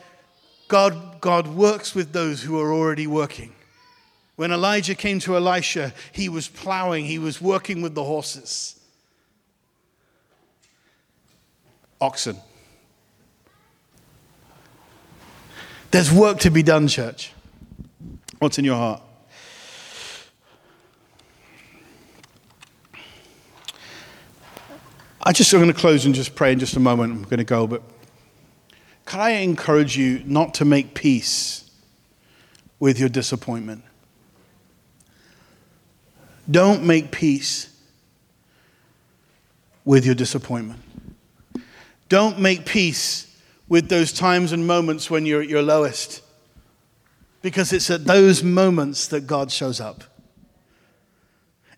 God, 0.68 1.20
God 1.20 1.46
works 1.48 1.94
with 1.94 2.12
those 2.12 2.42
who 2.42 2.60
are 2.60 2.72
already 2.72 3.06
working. 3.06 3.52
When 4.36 4.52
Elijah 4.52 4.94
came 4.94 5.18
to 5.20 5.36
Elisha, 5.36 5.92
he 6.12 6.28
was 6.28 6.46
plowing, 6.46 7.04
he 7.04 7.18
was 7.18 7.40
working 7.40 7.82
with 7.82 7.94
the 7.94 8.04
horses. 8.04 8.78
Oxen. 12.00 12.36
There's 15.90 16.12
work 16.12 16.40
to 16.40 16.50
be 16.50 16.62
done, 16.62 16.86
church. 16.86 17.32
What's 18.40 18.58
in 18.58 18.64
your 18.64 18.76
heart? 18.76 19.02
I 25.22 25.32
just 25.32 25.52
I'm 25.52 25.60
going 25.60 25.72
to 25.72 25.78
close 25.78 26.06
and 26.06 26.14
just 26.14 26.34
pray 26.34 26.52
in 26.52 26.58
just 26.58 26.76
a 26.76 26.80
moment. 26.80 27.12
I'm 27.12 27.22
going 27.24 27.38
to 27.38 27.44
go, 27.44 27.66
but 27.66 27.82
can 29.04 29.20
I 29.20 29.30
encourage 29.30 29.96
you 29.96 30.22
not 30.24 30.54
to 30.54 30.64
make 30.64 30.94
peace 30.94 31.70
with 32.78 32.98
your 32.98 33.08
disappointment? 33.08 33.82
Don't 36.50 36.84
make 36.84 37.10
peace 37.10 37.74
with 39.84 40.04
your 40.04 40.14
disappointment. 40.14 40.80
Don't 42.08 42.38
make 42.38 42.64
peace 42.64 43.27
with 43.68 43.88
those 43.88 44.12
times 44.12 44.52
and 44.52 44.66
moments 44.66 45.10
when 45.10 45.26
you're 45.26 45.42
at 45.42 45.48
your 45.48 45.62
lowest. 45.62 46.22
Because 47.42 47.72
it's 47.72 47.90
at 47.90 48.04
those 48.04 48.42
moments 48.42 49.08
that 49.08 49.26
God 49.26 49.52
shows 49.52 49.80
up. 49.80 50.04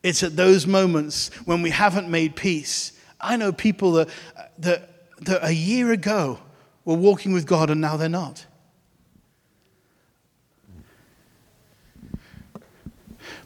It's 0.02 0.22
at 0.22 0.36
those 0.36 0.66
moments 0.66 1.28
when 1.44 1.62
we 1.62 1.70
haven't 1.70 2.08
made 2.08 2.36
peace. 2.36 2.92
I 3.20 3.36
know 3.36 3.52
people 3.52 3.92
that, 3.92 4.08
that, 4.58 4.90
that 5.20 5.44
a 5.44 5.52
year 5.52 5.92
ago 5.92 6.38
were 6.84 6.94
walking 6.94 7.32
with 7.32 7.46
God 7.46 7.68
and 7.70 7.80
now 7.80 7.96
they're 7.96 8.08
not. 8.08 8.46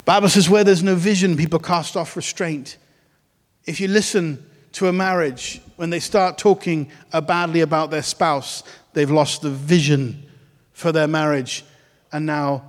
Bible 0.05 0.29
says 0.29 0.51
where 0.51 0.65
there's 0.65 0.83
no 0.83 0.95
vision, 0.95 1.37
people 1.37 1.59
cast 1.59 1.97
off 1.97 2.15
restraint. 2.15 2.77
If 3.65 3.81
you 3.81 3.89
listen 3.89 4.45
to 4.75 4.89
a 4.89 4.93
marriage, 4.93 5.61
when 5.77 5.91
they 5.91 6.01
start 6.01 6.37
talking 6.37 6.91
badly 7.27 7.61
about 7.61 7.91
their 7.91 8.03
spouse, 8.03 8.63
they've 8.93 9.11
lost 9.11 9.43
the 9.43 9.51
vision 9.51 10.27
for 10.73 10.93
their 10.93 11.09
marriage, 11.09 11.65
and 12.13 12.27
now 12.27 12.65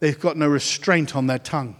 they've 0.00 0.18
got 0.18 0.36
no 0.36 0.48
restraint 0.48 1.14
on 1.14 1.26
their 1.26 1.38
tongue. 1.38 1.76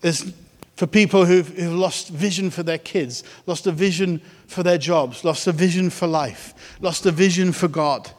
There's, 0.00 0.32
for 0.76 0.86
people 0.86 1.24
who've, 1.24 1.48
who've 1.48 1.72
lost 1.72 2.10
vision 2.10 2.50
for 2.50 2.62
their 2.62 2.78
kids, 2.78 3.24
lost 3.46 3.66
a 3.66 3.72
vision 3.72 4.20
for 4.46 4.62
their 4.62 4.78
jobs, 4.78 5.24
lost 5.24 5.46
a 5.46 5.52
vision 5.52 5.88
for 5.88 6.06
life, 6.06 6.76
lost 6.80 7.06
a 7.06 7.10
vision 7.10 7.52
for 7.52 7.68
God, 7.68 8.10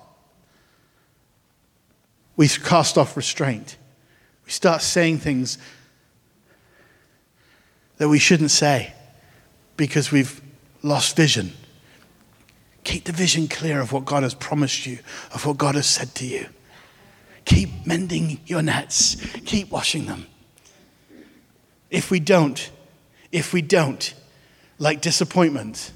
we 2.36 2.48
cast 2.48 2.98
off 2.98 3.16
restraint. 3.16 3.78
We 4.46 4.52
start 4.52 4.82
saying 4.82 5.20
things 5.20 5.58
that 7.98 8.10
we 8.10 8.20
shouldn't 8.20 8.52
say 8.52 8.94
because 9.78 10.12
we've 10.12 10.42
lost 10.82 11.16
vision. 11.16 11.54
Keep 12.84 13.06
the 13.06 13.12
vision 13.12 13.48
clear 13.48 13.82
of 13.82 13.92
what 13.92 14.06
God 14.06 14.24
has 14.24 14.34
promised 14.34 14.86
you, 14.86 15.00
of 15.32 15.46
what 15.46 15.58
God 15.58 15.76
has 15.76 15.88
said 15.88 16.14
to 16.16 16.26
you. 16.26 16.48
Keep 17.46 17.86
mending 17.86 18.40
your 18.46 18.62
nets, 18.62 19.16
keep 19.46 19.72
washing 19.72 20.06
them. 20.06 20.28
If 21.90 22.12
we 22.12 22.20
don't, 22.20 22.70
if 23.32 23.54
we 23.54 23.62
don't, 23.62 24.14
like 24.80 25.02
disappointment, 25.02 25.92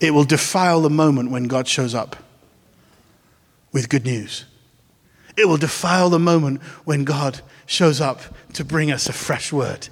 it 0.00 0.12
will 0.12 0.24
defile 0.24 0.80
the 0.80 0.90
moment 0.90 1.30
when 1.30 1.44
God 1.44 1.66
shows 1.66 1.94
up 1.94 2.16
with 3.72 3.88
good 3.88 4.04
news. 4.04 4.44
It 5.36 5.46
will 5.46 5.56
defile 5.56 6.10
the 6.10 6.18
moment 6.18 6.62
when 6.84 7.04
God 7.04 7.40
shows 7.66 8.00
up 8.00 8.20
to 8.54 8.64
bring 8.64 8.92
us 8.92 9.08
a 9.08 9.12
fresh 9.12 9.52
word. 9.52 9.88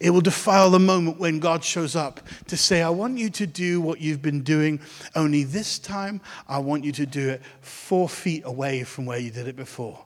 It 0.00 0.10
will 0.10 0.20
defile 0.20 0.70
the 0.70 0.78
moment 0.78 1.18
when 1.18 1.40
God 1.40 1.64
shows 1.64 1.96
up 1.96 2.20
to 2.48 2.56
say, 2.56 2.82
I 2.82 2.90
want 2.90 3.18
you 3.18 3.30
to 3.30 3.46
do 3.46 3.80
what 3.80 4.00
you've 4.00 4.22
been 4.22 4.42
doing, 4.42 4.80
only 5.14 5.44
this 5.44 5.78
time 5.78 6.20
I 6.46 6.58
want 6.58 6.84
you 6.84 6.92
to 6.92 7.06
do 7.06 7.30
it 7.30 7.42
four 7.60 8.08
feet 8.08 8.42
away 8.44 8.84
from 8.84 9.06
where 9.06 9.18
you 9.18 9.30
did 9.30 9.48
it 9.48 9.56
before. 9.56 10.04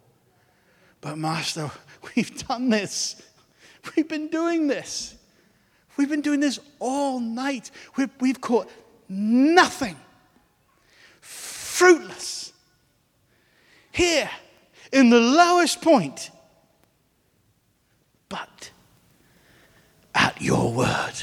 But, 1.01 1.19
Master, 1.19 1.71
we've 2.17 2.47
done 2.47 2.71
this. 2.71 3.21
We've 3.97 4.09
been 4.09 4.29
doing 4.29 4.69
this. 4.69 5.17
We've 5.97 6.09
been 6.09 6.21
doing 6.21 6.41
this 6.41 6.59
all 6.79 7.21
night. 7.21 7.71
We've, 7.97 8.11
we've 8.21 8.41
caught 8.41 8.71
nothing. 9.09 9.97
Fruitless. 11.21 12.53
Here, 13.91 14.31
in 14.93 15.11
the 15.11 15.21
lowest 15.21 15.81
point, 15.81 16.31
but 18.29 18.71
at 20.15 20.41
your 20.41 20.73
word, 20.73 21.15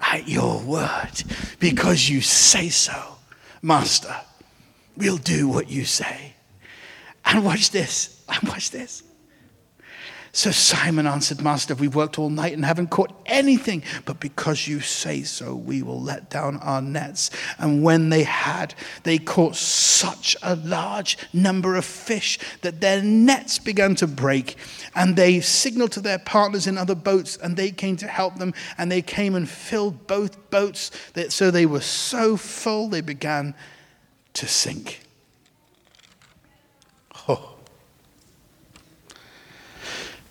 at 0.00 0.28
your 0.28 0.60
word, 0.60 1.22
because 1.60 2.08
you 2.08 2.20
say 2.20 2.68
so, 2.68 3.16
Master, 3.62 4.14
we'll 4.96 5.16
do 5.16 5.48
what 5.48 5.70
you 5.70 5.84
say. 5.84 6.34
And 7.24 7.44
watch 7.44 7.70
this, 7.70 8.22
and 8.28 8.48
watch 8.48 8.70
this. 8.70 9.02
So 10.36 10.50
Simon 10.50 11.06
answered, 11.06 11.40
Master, 11.42 11.76
we've 11.76 11.94
worked 11.94 12.18
all 12.18 12.28
night 12.28 12.54
and 12.54 12.64
haven't 12.64 12.90
caught 12.90 13.12
anything, 13.24 13.84
but 14.04 14.18
because 14.18 14.66
you 14.66 14.80
say 14.80 15.22
so, 15.22 15.54
we 15.54 15.80
will 15.80 16.00
let 16.00 16.28
down 16.28 16.56
our 16.56 16.82
nets. 16.82 17.30
And 17.56 17.84
when 17.84 18.08
they 18.08 18.24
had, 18.24 18.74
they 19.04 19.18
caught 19.18 19.54
such 19.54 20.36
a 20.42 20.56
large 20.56 21.16
number 21.32 21.76
of 21.76 21.84
fish 21.84 22.40
that 22.62 22.80
their 22.80 23.00
nets 23.00 23.60
began 23.60 23.94
to 23.94 24.08
break. 24.08 24.56
And 24.96 25.14
they 25.14 25.40
signaled 25.40 25.92
to 25.92 26.00
their 26.00 26.18
partners 26.18 26.66
in 26.66 26.78
other 26.78 26.96
boats, 26.96 27.36
and 27.36 27.56
they 27.56 27.70
came 27.70 27.96
to 27.98 28.08
help 28.08 28.34
them. 28.38 28.54
And 28.76 28.90
they 28.90 29.02
came 29.02 29.36
and 29.36 29.48
filled 29.48 30.08
both 30.08 30.50
boats. 30.50 30.90
So 31.28 31.52
they 31.52 31.64
were 31.64 31.80
so 31.80 32.36
full, 32.36 32.88
they 32.88 33.02
began 33.02 33.54
to 34.32 34.48
sink. 34.48 35.03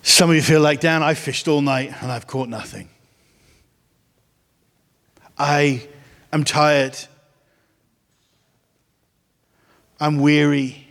Some 0.06 0.28
of 0.28 0.36
you 0.36 0.42
feel 0.42 0.60
like, 0.60 0.80
Dan, 0.80 1.02
I 1.02 1.14
fished 1.14 1.48
all 1.48 1.62
night 1.62 1.90
and 2.02 2.12
I've 2.12 2.26
caught 2.26 2.50
nothing. 2.50 2.90
I 5.38 5.88
am 6.30 6.44
tired. 6.44 6.96
I'm 9.98 10.18
weary. 10.20 10.86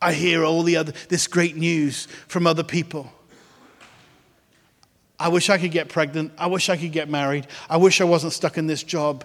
I 0.00 0.14
hear 0.14 0.42
all 0.42 0.62
the 0.62 0.78
other, 0.78 0.92
this 1.10 1.26
great 1.26 1.54
news 1.54 2.06
from 2.28 2.46
other 2.46 2.64
people. 2.64 3.12
I 5.20 5.28
wish 5.28 5.50
I 5.50 5.58
could 5.58 5.70
get 5.70 5.90
pregnant. 5.90 6.32
I 6.38 6.46
wish 6.46 6.70
I 6.70 6.78
could 6.78 6.92
get 6.92 7.10
married. 7.10 7.46
I 7.68 7.76
wish 7.76 8.00
I 8.00 8.04
wasn't 8.04 8.32
stuck 8.32 8.56
in 8.56 8.66
this 8.66 8.82
job. 8.82 9.22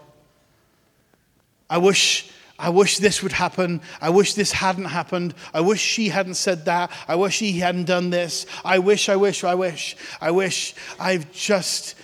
I 1.69 1.77
wish 1.77 2.29
I 2.59 2.69
wish 2.69 2.97
this 2.97 3.21
would 3.21 3.33
happen. 3.33 3.81
I 4.01 4.09
wish 4.09 4.33
this 4.33 4.51
hadn't 4.51 4.85
happened. 4.85 5.35
I 5.53 5.61
wish 5.61 5.79
she 5.79 6.09
hadn't 6.09 6.35
said 6.35 6.65
that. 6.65 6.91
I 7.07 7.15
wish 7.15 7.39
he 7.39 7.59
hadn't 7.59 7.85
done 7.85 8.09
this. 8.09 8.45
I 8.65 8.79
wish, 8.79 9.09
I 9.09 9.15
wish, 9.15 9.43
I 9.43 9.53
wish. 9.53 9.95
I 10.19 10.31
wish 10.31 10.73
I 10.99 11.17
just 11.31 11.95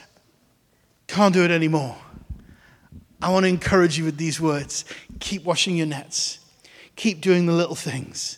can't 1.08 1.34
do 1.34 1.44
it 1.44 1.52
anymore. 1.52 1.98
I 3.22 3.30
want 3.30 3.46
to 3.46 3.50
encourage 3.50 3.98
you 3.98 4.06
with 4.06 4.18
these 4.18 4.40
words. 4.40 4.86
Keep 5.20 5.44
washing 5.44 5.76
your 5.76 5.88
nets. 5.88 6.40
Keep 6.96 7.22
doing 7.22 7.46
the 7.48 7.54
little 7.54 7.76
things. 7.76 8.38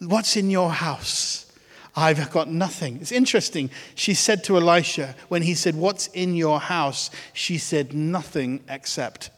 What's 0.00 0.36
in 0.36 0.50
your 0.50 0.70
house? 0.70 1.50
I've 1.94 2.30
got 2.30 2.48
nothing. 2.48 2.98
It's 3.00 3.12
interesting. 3.12 3.70
She 3.94 4.14
said 4.14 4.44
to 4.44 4.56
Elisha, 4.56 5.14
when 5.28 5.42
he 5.42 5.54
said, 5.54 5.76
What's 5.76 6.08
in 6.08 6.34
your 6.34 6.60
house? 6.60 7.10
She 7.32 7.58
said, 7.58 7.94
Nothing 7.94 8.64
except 8.68 9.30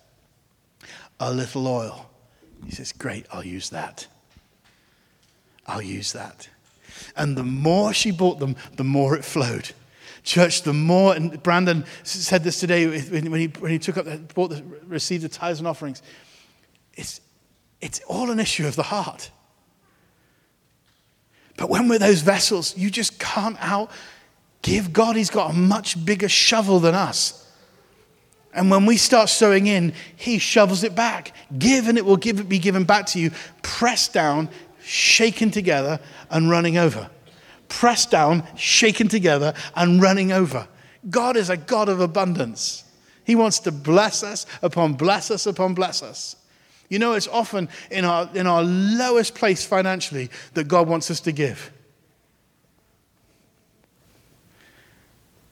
a 1.20 1.33
little 1.33 1.66
oil. 1.66 2.11
He 2.64 2.72
says, 2.72 2.92
Great, 2.92 3.27
I'll 3.33 3.44
use 3.44 3.70
that. 3.70 4.07
I'll 5.66 5.83
use 5.83 6.12
that. 6.12 6.48
And 7.16 7.37
the 7.37 7.44
more 7.44 7.92
she 7.92 8.11
bought 8.11 8.38
them, 8.38 8.57
the 8.77 8.85
more 8.85 9.16
it 9.16 9.24
flowed. 9.24 9.70
Church, 10.22 10.62
the 10.62 10.72
more, 10.72 11.14
and 11.14 11.42
Brandon 11.42 11.85
said 12.03 12.44
this 12.44 12.59
today 12.59 12.87
when 12.87 13.40
he, 13.40 13.46
when 13.48 13.70
he 13.70 13.79
took 13.79 13.98
up, 13.98 14.07
bought 14.35 14.48
the, 14.48 14.62
received 14.87 15.22
the 15.22 15.29
tithes 15.29 15.59
and 15.59 15.68
offerings. 15.68 16.03
It's, 16.94 17.20
it's 17.81 18.00
all 18.07 18.31
an 18.31 18.40
issue 18.40 18.66
of 18.66 18.77
the 18.77 18.85
heart. 18.85 19.31
But 21.57 21.68
when 21.68 21.88
we're 21.88 21.98
those 21.98 22.22
vessels, 22.22 22.77
you 22.77 22.90
just 22.90 23.18
can't 23.18 23.57
out 23.61 23.90
give 24.62 24.92
God. 24.92 25.16
He's 25.16 25.31
got 25.31 25.50
a 25.50 25.55
much 25.55 26.03
bigger 26.05 26.29
shovel 26.29 26.81
than 26.81 26.94
us. 26.94 27.43
And 28.54 28.70
when 28.70 28.86
we 28.86 28.96
start 28.96 29.28
sowing 29.28 29.66
in, 29.66 29.92
he 30.14 30.38
shovels 30.38 30.84
it 30.84 30.94
back. 30.94 31.32
Give 31.58 31.88
and 31.88 31.98
it 31.98 32.04
will 32.04 32.16
give, 32.16 32.48
be 32.48 32.60
given 32.60 32.84
back 32.84 33.06
to 33.06 33.20
you, 33.20 33.32
pressed 33.62 34.12
down, 34.12 34.48
shaken 34.82 35.50
together, 35.50 35.98
and 36.30 36.48
running 36.48 36.78
over. 36.78 37.10
Pressed 37.68 38.10
down, 38.10 38.44
shaken 38.56 39.08
together, 39.08 39.54
and 39.74 40.00
running 40.00 40.30
over. 40.30 40.68
God 41.10 41.36
is 41.36 41.50
a 41.50 41.56
God 41.56 41.88
of 41.88 42.00
abundance. 42.00 42.84
He 43.24 43.34
wants 43.34 43.58
to 43.60 43.72
bless 43.72 44.22
us 44.22 44.46
upon 44.62 44.94
bless 44.94 45.30
us 45.30 45.46
upon 45.46 45.74
bless 45.74 46.02
us. 46.02 46.36
You 46.88 46.98
know, 46.98 47.14
it's 47.14 47.28
often 47.28 47.68
in 47.90 48.04
our, 48.04 48.28
in 48.34 48.46
our 48.46 48.62
lowest 48.62 49.34
place 49.34 49.64
financially 49.64 50.30
that 50.52 50.68
God 50.68 50.86
wants 50.86 51.10
us 51.10 51.20
to 51.20 51.32
give. 51.32 51.72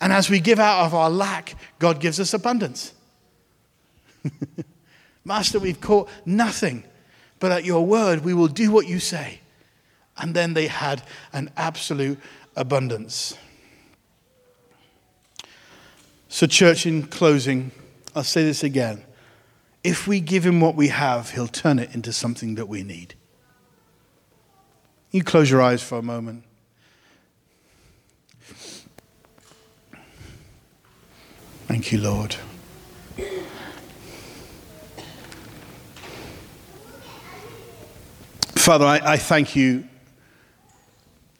And 0.02 0.12
as 0.12 0.28
we 0.28 0.40
give 0.40 0.58
out 0.58 0.84
of 0.84 0.94
our 0.94 1.08
lack, 1.08 1.54
God 1.78 2.00
gives 2.00 2.18
us 2.18 2.34
abundance. 2.34 2.92
Master, 5.24 5.60
we've 5.60 5.80
caught 5.80 6.10
nothing, 6.26 6.82
but 7.38 7.52
at 7.52 7.64
your 7.64 7.86
word, 7.86 8.24
we 8.24 8.34
will 8.34 8.48
do 8.48 8.72
what 8.72 8.88
you 8.88 8.98
say. 8.98 9.38
And 10.18 10.34
then 10.34 10.54
they 10.54 10.66
had 10.66 11.04
an 11.32 11.52
absolute 11.56 12.18
abundance. 12.56 13.38
So, 16.28 16.48
church, 16.48 16.84
in 16.84 17.04
closing, 17.04 17.70
I'll 18.12 18.24
say 18.24 18.42
this 18.42 18.64
again. 18.64 19.04
If 19.84 20.08
we 20.08 20.18
give 20.18 20.44
him 20.44 20.60
what 20.60 20.74
we 20.74 20.88
have, 20.88 21.30
he'll 21.30 21.46
turn 21.46 21.78
it 21.78 21.94
into 21.94 22.12
something 22.12 22.56
that 22.56 22.66
we 22.66 22.82
need. 22.82 23.14
You 25.12 25.22
close 25.22 25.48
your 25.48 25.62
eyes 25.62 25.80
for 25.80 25.98
a 25.98 26.02
moment. 26.02 26.42
Thank 31.72 31.90
you, 31.90 32.00
Lord. 32.02 32.34
Father, 38.54 38.84
I, 38.84 39.00
I, 39.02 39.16
thank 39.16 39.56
you 39.56 39.84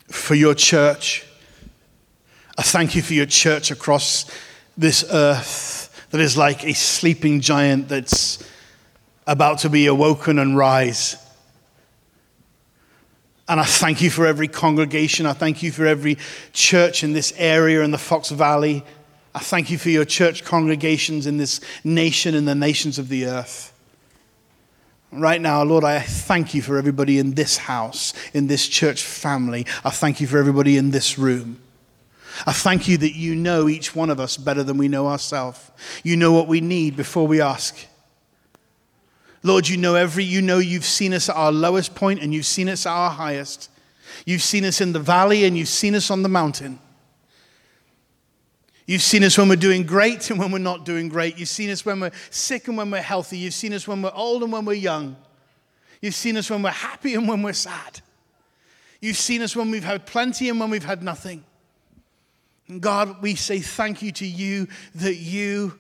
for 0.09 0.35
your 0.35 0.55
church. 0.55 1.27
I 2.57 2.63
thank 2.63 2.97
you 2.97 3.03
for 3.03 3.13
your 3.13 3.27
church 3.27 3.71
across 3.71 4.25
this 4.75 5.05
earth 5.13 6.07
that 6.13 6.21
is 6.23 6.35
like 6.35 6.65
a 6.65 6.73
sleeping 6.73 7.43
giant 7.43 7.91
that's 7.91 8.43
about 9.27 9.59
to 9.59 9.69
be 9.69 9.85
awoken 9.85 10.39
and 10.39 10.57
rise. 10.57 11.17
And 13.47 13.61
I 13.61 13.65
thank 13.65 14.01
you 14.01 14.09
for 14.09 14.27
every 14.27 14.49
congregation. 14.49 15.27
I 15.27 15.35
thank 15.35 15.63
you 15.63 15.71
for 15.71 15.85
every 15.85 16.17
church 16.55 17.05
in 17.05 17.13
this 17.13 17.35
area 17.37 17.83
in 17.83 17.91
the 17.91 17.99
Fox 17.99 18.31
Valley. 18.31 18.83
I 19.35 19.39
thank 19.39 19.71
you 19.71 19.79
for 19.79 19.89
your 19.89 20.05
church 20.05 20.45
congregations 20.45 21.27
in 21.27 21.39
this 21.39 21.61
nation 21.85 22.35
and 22.35 22.47
the 22.47 22.55
nations 22.55 22.99
of 22.99 23.09
the 23.09 23.27
earth. 23.27 23.73
Right 25.11 25.41
now, 25.41 25.63
Lord, 25.63 25.85
I 25.85 26.01
thank 26.01 26.55
you 26.55 26.63
for 26.63 26.79
everybody 26.79 27.19
in 27.19 27.35
this 27.35 27.59
house, 27.59 28.15
in 28.33 28.47
this 28.47 28.67
church 28.67 29.03
family. 29.03 29.67
I 29.85 29.91
thank 29.91 30.21
you 30.21 30.27
for 30.27 30.39
everybody 30.39 30.77
in 30.77 30.91
this 30.91 31.19
room. 31.19 31.61
I 32.47 32.53
thank 32.53 32.89
you 32.89 32.97
that 32.99 33.15
you 33.15 33.35
know 33.35 33.69
each 33.69 33.95
one 33.95 34.11
of 34.11 34.19
us 34.19 34.37
better 34.37 34.63
than 34.63 34.79
we 34.79 34.89
know 34.89 35.07
ourselves. 35.07 35.71
You 36.03 36.17
know 36.17 36.33
what 36.33 36.49
we 36.49 36.61
need 36.63 36.97
before 36.97 37.27
we 37.27 37.41
ask. 37.41 37.77
Lord, 39.43 39.69
you 39.69 39.77
know 39.77 39.97
every, 39.97 40.25
you 40.25 40.41
know 40.41 40.59
you've 40.59 40.85
seen 40.85 41.13
us 41.13 41.29
at 41.29 41.37
our 41.37 41.53
lowest 41.53 41.95
point 41.95 42.23
and 42.23 42.33
you've 42.33 42.47
seen 42.47 42.69
us 42.69 42.87
at 42.87 42.93
our 42.93 43.11
highest. 43.11 43.71
You've 44.25 44.43
seen 44.43 44.65
us 44.65 44.81
in 44.81 44.93
the 44.93 45.01
valley 45.01 45.45
and 45.45 45.59
you've 45.59 45.69
seen 45.69 45.95
us 45.95 46.11
on 46.11 46.23
the 46.23 46.29
mountain. 46.29 46.79
You've 48.87 49.03
seen 49.03 49.23
us 49.23 49.39
when 49.39 49.49
we're 49.49 49.57
doing 49.57 49.85
great 49.85 50.31
and 50.31 50.39
when 50.39 50.51
we're 50.51 50.59
not 50.59 50.85
doing 50.85 51.09
great. 51.09 51.39
You've 51.39 51.49
seen 51.49 51.71
us 51.71 51.87
when 51.87 52.01
we're 52.01 52.11
sick 52.31 52.69
and 52.69 52.77
when 52.77 52.91
we're 52.91 53.01
healthy. 53.01 53.39
You've 53.39 53.55
seen 53.55 53.73
us 53.73 53.87
when 53.87 54.03
we're 54.03 54.13
old 54.13 54.43
and 54.43 54.53
when 54.53 54.65
we're 54.65 54.73
young. 54.75 55.17
You've 56.01 56.17
seen 56.17 56.37
us 56.37 56.51
when 56.51 56.63
we're 56.63 56.71
happy 56.71 57.15
and 57.15 57.29
when 57.29 57.43
we're 57.43 57.53
sad. 57.53 58.01
You've 59.01 59.17
seen 59.17 59.43
us 59.43 59.55
when 59.55 59.71
we've 59.71 59.85
had 59.85 60.05
plenty 60.07 60.49
and 60.49 60.59
when 60.59 60.71
we've 60.71 60.85
had 60.85 61.03
nothing. 61.03 61.45
And 62.69 62.81
God, 62.81 63.23
we 63.23 63.37
say 63.37 63.61
thank 63.61 64.03
you 64.03 64.11
to 64.13 64.27
you 64.27 64.69
that 64.97 65.15
you 65.15 65.79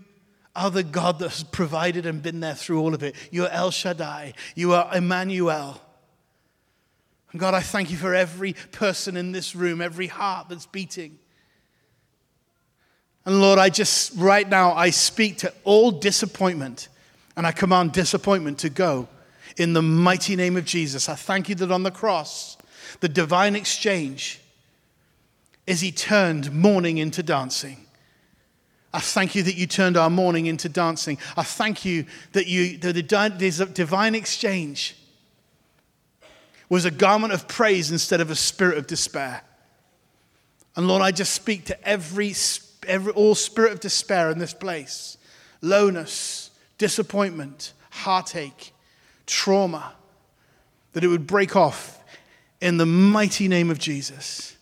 are 0.55 0.71
the 0.71 0.83
God 0.83 1.19
that 1.21 1.31
has 1.31 1.43
provided 1.43 2.07
and 2.07 2.23
been 2.23 2.41
there 2.41 2.55
through 2.55 2.81
all 2.81 2.95
of 2.95 3.03
it. 3.03 3.17
You're 3.31 3.49
El 3.49 3.71
Shaddai. 3.71 4.35
You 4.55 4.75
are 4.75 4.95
Emmanuel. 4.95 5.81
And 7.33 7.41
God, 7.41 7.55
I 7.55 7.61
thank 7.61 7.91
you 7.91 7.97
for 7.97 8.15
every 8.15 8.53
person 8.73 9.17
in 9.17 9.33
this 9.33 9.57
room, 9.57 9.81
every 9.81 10.07
heart 10.07 10.49
that's 10.49 10.67
beating. 10.67 11.19
And 13.25 13.41
Lord, 13.41 13.59
I 13.59 13.69
just, 13.69 14.13
right 14.17 14.49
now, 14.49 14.73
I 14.73 14.91
speak 14.91 15.39
to 15.39 15.53
all 15.65 15.93
disappointment 15.93 16.89
and 17.37 17.47
I 17.47 17.53
command 17.53 17.93
disappointment 17.93 18.59
to 18.61 18.71
go 18.71 19.09
in 19.57 19.73
the 19.73 19.83
mighty 19.83 20.37
name 20.37 20.57
of 20.57 20.65
Jesus. 20.65 21.09
I 21.09 21.15
thank 21.15 21.49
you 21.49 21.55
that 21.57 21.71
on 21.71 21.83
the 21.83 21.91
cross, 21.91 22.57
the 23.01 23.09
divine 23.09 23.55
exchange 23.55 24.41
is 25.67 25.81
He 25.81 25.93
turned 25.93 26.53
mourning 26.53 26.99
into 26.99 27.23
dancing. 27.23 27.87
I 28.93 29.01
thank 29.01 29.35
you 29.35 29.43
that 29.45 29.55
you 29.55 29.67
turned 29.67 29.97
our 29.97 30.11
mourning 30.11 30.47
into 30.47 30.69
dancing. 30.69 31.17
I 31.37 31.45
thank 31.45 31.85
you 31.85 32.05
that 32.33 32.47
you, 32.47 32.77
that 32.79 32.93
the 32.95 33.71
divine 33.73 34.15
exchange 34.15 34.97
was 36.69 36.85
a 36.85 36.91
garment 36.91 37.33
of 37.33 37.49
praise 37.49 37.91
instead 37.91 38.21
of 38.21 38.31
a 38.31 38.37
spirit 38.37 38.77
of 38.77 38.87
despair. 38.87 39.43
And 40.77 40.89
Lord, 40.89 41.03
I 41.03 41.11
just 41.11 41.33
speak 41.33 41.67
to 41.67 41.89
every 41.89 42.33
spirit 42.33 42.72
every, 42.87 43.13
all 43.13 43.35
spirit 43.35 43.73
of 43.73 43.81
despair 43.81 44.31
in 44.31 44.39
this 44.39 44.55
place, 44.55 45.17
lowness, 45.61 46.51
disappointment, 46.79 47.73
heartache, 47.91 48.73
trauma, 49.27 49.93
that 50.93 51.05
it 51.05 51.09
would 51.09 51.27
break 51.27 51.57
off 51.57 51.99
in 52.61 52.77
the 52.77 52.87
mighty 52.87 53.49
name 53.49 53.71
of 53.71 53.79
Jesus. 53.79 54.57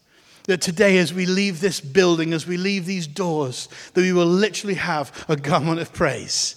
that 0.45 0.61
today, 0.61 0.99
as 0.99 1.15
we 1.15 1.27
leave 1.27 1.61
this 1.61 1.81
building, 1.81 2.33
as 2.33 2.47
we 2.47 2.57
leave 2.57 2.87
these 2.87 3.07
doors, 3.07 3.69
that 3.95 4.01
we 4.01 4.13
will 4.13 4.27
literally 4.27 4.75
have 4.75 5.25
a 5.29 5.37
garment 5.37 5.81
of 5.81 5.93
praise. 5.93 6.57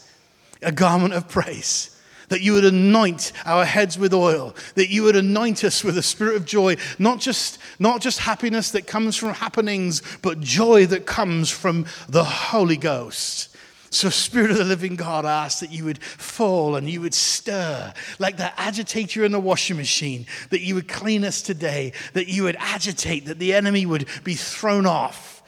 A 0.62 0.72
garment 0.72 1.14
of 1.14 1.28
praise. 1.28 1.93
That 2.34 2.42
you 2.42 2.54
would 2.54 2.66
anoint 2.66 3.32
our 3.46 3.64
heads 3.64 3.96
with 4.00 4.12
oil, 4.12 4.56
that 4.74 4.90
you 4.90 5.04
would 5.04 5.16
anoint 5.16 5.64
us 5.64 5.84
with 5.84 6.00
a 6.00 6.02
spirit 6.02 6.36
of 6.36 6.46
joy, 6.46 6.78
not 6.98 7.20
just, 7.20 7.60
not 7.78 8.02
just 8.02 8.18
happiness 8.18 8.72
that 8.72 8.88
comes 8.88 9.16
from 9.16 9.36
happenings, 9.36 10.02
but 10.24 10.40
joy 10.40 10.88
that 10.88 11.06
comes 11.06 11.52
from 11.52 11.86
the 12.10 12.24
Holy 12.24 12.76
Ghost. 12.76 13.56
So, 13.92 14.10
Spirit 14.10 14.50
of 14.50 14.58
the 14.58 14.64
living 14.64 14.96
God, 14.96 15.26
I 15.26 15.46
ask 15.46 15.60
that 15.60 15.72
you 15.72 15.86
would 15.86 16.02
fall 16.02 16.76
and 16.76 16.90
you 16.90 17.02
would 17.02 17.14
stir 17.14 17.94
like 18.18 18.38
that 18.38 18.56
agitator 18.58 19.24
in 19.24 19.32
the 19.32 19.40
washing 19.40 19.78
machine, 19.78 20.26
that 20.50 20.62
you 20.62 20.74
would 20.74 20.88
clean 20.88 21.24
us 21.24 21.44
today, 21.44 21.94
that 22.14 22.28
you 22.28 22.42
would 22.42 22.56
agitate, 22.58 23.28
that 23.28 23.38
the 23.38 23.54
enemy 23.54 23.86
would 23.86 24.08
be 24.24 24.34
thrown 24.34 24.88
off, 24.88 25.44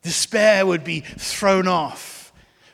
despair 0.00 0.64
would 0.64 0.82
be 0.82 1.00
thrown 1.00 1.68
off, 1.68 2.19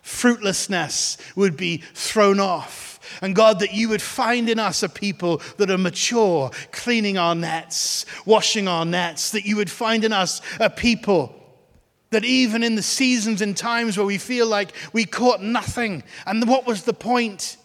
fruitlessness 0.07 1.19
would 1.35 1.57
be 1.57 1.79
thrown 1.95 2.39
off. 2.39 3.01
And 3.21 3.35
God, 3.35 3.59
that 3.59 3.75
you 3.75 3.89
would 3.89 4.03
find 4.03 4.49
in 4.49 4.59
us 4.59 4.83
a 4.83 4.89
people 4.89 5.43
that 5.57 5.71
are 5.71 5.79
mature, 5.79 6.51
cleaning 6.71 7.19
our 7.19 7.35
nets, 7.35 8.07
washing 8.25 8.69
our 8.69 8.85
nets, 8.85 9.31
that 9.33 9.45
you 9.45 9.57
would 9.57 9.71
find 9.71 10.05
in 10.05 10.13
us 10.13 10.41
a 10.61 10.71
people 10.71 11.35
that 12.11 12.25
even 12.25 12.63
in 12.63 12.77
the 12.77 12.83
seasons 12.83 13.43
and 13.43 13.57
times 13.57 13.97
where 13.97 14.07
we 14.07 14.17
feel 14.17 14.47
like 14.47 14.73
we 14.93 15.05
caught 15.05 15.43
nothing, 15.43 16.05
and 16.25 16.49
what 16.49 16.67
was 16.67 16.85
the 16.85 16.95
point? 16.95 17.57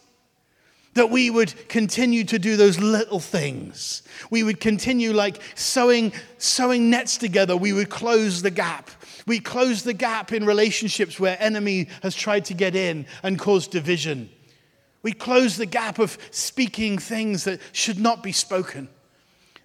That 0.96 1.12
we 1.12 1.30
would 1.30 1.70
continue 1.70 2.24
to 2.26 2.40
do 2.40 2.58
those 2.58 2.80
little 2.80 3.20
things. 3.20 4.02
We 4.30 4.44
would 4.44 4.60
continue 4.60 5.14
like 5.14 5.40
sewing, 5.56 6.12
sewing 6.38 6.90
nets 6.90 7.18
together. 7.18 7.56
We 7.56 7.72
would 7.72 7.90
close 7.90 8.42
the 8.42 8.52
gap. 8.52 8.90
We 9.32 9.40
close 9.40 9.84
the 9.84 9.94
gap 9.94 10.34
in 10.34 10.46
relationships 10.46 11.18
where 11.18 11.38
enemy 11.40 11.88
has 12.04 12.16
tried 12.16 12.44
to 12.46 12.54
get 12.54 12.76
in 12.76 13.06
and 13.24 13.40
cause 13.40 13.66
division. 13.66 14.30
We 15.04 15.14
close 15.14 15.56
the 15.56 15.66
gap 15.66 16.00
of 16.00 16.18
speaking 16.32 16.98
things 16.98 17.46
that 17.46 17.62
should 17.72 17.98
not 17.98 18.24
be 18.24 18.34
spoken. 18.34 18.90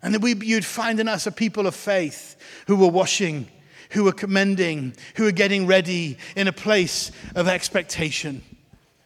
And 0.05 0.14
that 0.14 0.23
we, 0.23 0.37
you'd 0.37 0.64
find 0.64 1.01
in 1.01 1.09
us 1.09 1.27
a 1.27 1.33
people 1.33 1.67
of 1.67 1.75
faith 1.75 2.37
who 2.69 2.77
were 2.77 2.87
washing 2.87 3.49
who 3.91 4.07
are 4.07 4.12
commending, 4.12 4.95
who 5.17 5.27
are 5.27 5.33
getting 5.33 5.67
ready 5.67 6.17
in 6.37 6.47
a 6.47 6.53
place 6.53 7.11
of 7.35 7.49
expectation 7.49 8.43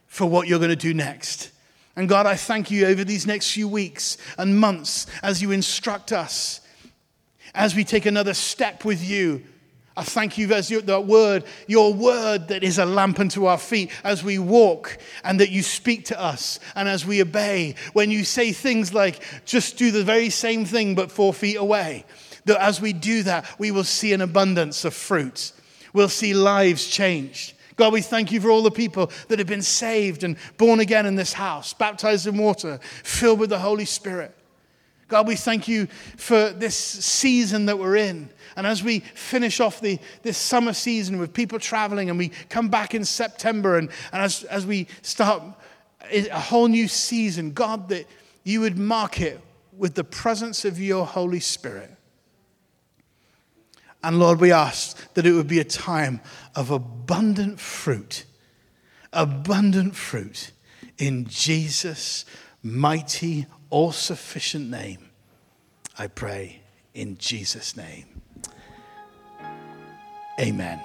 for 0.09 0.29
what 0.29 0.47
you're 0.47 0.59
going 0.59 0.69
to 0.69 0.77
do 0.77 0.93
next. 0.93 1.53
And 1.97 2.07
God, 2.07 2.27
I 2.27 2.37
thank 2.37 2.71
you 2.71 2.85
over 2.85 3.03
these 3.03 3.27
next 3.27 3.51
few 3.53 3.67
weeks 3.67 4.19
and 4.37 4.61
months 4.61 5.07
as 5.23 5.41
you 5.41 5.53
instruct 5.53 6.13
us, 6.13 6.61
as 7.55 7.75
we 7.75 7.83
take 7.83 8.05
another 8.05 8.35
step 8.35 8.85
with 8.85 9.03
you. 9.03 9.43
I 10.01 10.03
thank 10.03 10.39
you 10.39 10.51
as 10.55 10.71
your, 10.71 10.81
the 10.81 10.99
word, 10.99 11.45
your 11.67 11.93
word 11.93 12.49
that 12.49 12.65
is 12.65 12.79
a 12.79 12.87
lamp 12.87 13.21
unto 13.21 13.45
our 13.45 13.59
feet 13.59 13.91
as 14.03 14.25
we 14.25 14.39
walk 14.39 14.97
and 15.25 15.39
that 15.41 15.51
you 15.51 15.63
speak 15.63 16.07
to 16.07 16.19
us 16.19 16.59
and 16.75 16.89
as 16.89 17.05
we 17.05 17.21
obey. 17.21 17.75
When 17.93 18.11
you 18.11 18.25
say 18.25 18.53
things 18.53 18.95
like, 18.95 19.23
just 19.45 19.77
do 19.77 19.91
the 19.91 20.03
very 20.03 20.31
same 20.31 20.65
thing 20.65 20.95
but 20.95 21.13
four 21.13 21.35
feet 21.35 21.57
away 21.57 22.07
that 22.47 22.63
as 22.63 22.81
we 22.81 22.95
do 22.95 23.25
that, 23.25 23.45
we 23.59 23.71
will 23.71 23.85
see 23.85 24.15
an 24.15 24.23
abundance 24.23 24.87
of 24.87 24.95
fruit. 24.95 25.53
We'll 25.93 26.09
see 26.09 26.33
lives 26.33 26.87
changed. 26.87 27.53
God, 27.77 27.93
we 27.93 28.01
thank 28.01 28.33
you 28.33 28.41
for 28.41 28.51
all 28.51 28.63
the 28.63 28.71
people 28.71 29.11
that 29.29 29.39
have 29.39 29.49
been 29.49 29.61
saved 29.61 30.25
and 30.25 30.39
born 30.57 30.81
again 30.81 31.05
in 31.05 31.17
this 31.17 31.35
house, 31.35 31.75
baptized 31.75 32.27
in 32.27 32.39
water, 32.39 32.81
filled 33.05 33.39
with 33.39 33.51
the 33.51 33.59
Holy 33.59 33.85
Spirit. 33.85 34.35
God, 35.09 35.27
we 35.27 35.37
thank 35.37 35.69
you 35.69 35.89
for 36.17 36.51
this 36.51 36.77
season 36.77 37.67
that 37.67 37.79
we're 37.79 37.97
in. 37.97 38.31
And 38.57 38.67
as 38.67 38.83
we 38.83 39.01
finish 39.01 39.61
off 39.61 39.81
the, 39.81 39.99
this 40.23 40.37
summer 40.37 40.73
season 40.73 41.19
with 41.19 41.33
people 41.33 41.59
traveling 41.59 42.11
and 42.11 42.19
we 42.19 42.31
come 42.49 42.69
back 42.69 42.95
in 42.95 43.05
September 43.05 43.79
and, 43.79 43.91
and 44.13 44.23
as, 44.23 44.45
as 44.45 44.67
we 44.67 44.89
start 45.03 45.43
a 46.11 46.29
whole 46.31 46.69
new 46.69 46.89
season, 46.89 47.53
God, 47.53 47.89
that 47.91 48.07
you 48.45 48.61
would 48.61 48.79
mark 48.79 49.21
it 49.21 49.41
with 49.77 49.95
the 49.95 50.05
presence 50.05 50.65
of 50.65 50.79
your 50.79 51.07
Holy 51.07 51.41
Spirit. 51.41 51.91
And 54.03 54.19
Lord, 54.19 54.41
we 54.41 54.51
ask 54.51 55.13
that 55.15 55.27
it 55.27 55.33
would 55.33 55.49
be 55.49 55.61
a 55.61 55.65
time 55.65 56.21
of 56.55 56.71
abundant 56.71 57.61
fruit, 57.61 58.25
abundant 59.13 59.95
fruit 59.95 60.53
in 60.99 61.27
Jesus' 61.27 62.25
mighty, 62.63 63.47
all 63.69 63.93
sufficient 63.93 64.71
name. 64.71 65.11
I 65.99 66.07
pray 66.07 66.63
in 66.95 67.19
Jesus' 67.19 67.77
name. 67.77 68.20
Amen. 70.41 70.81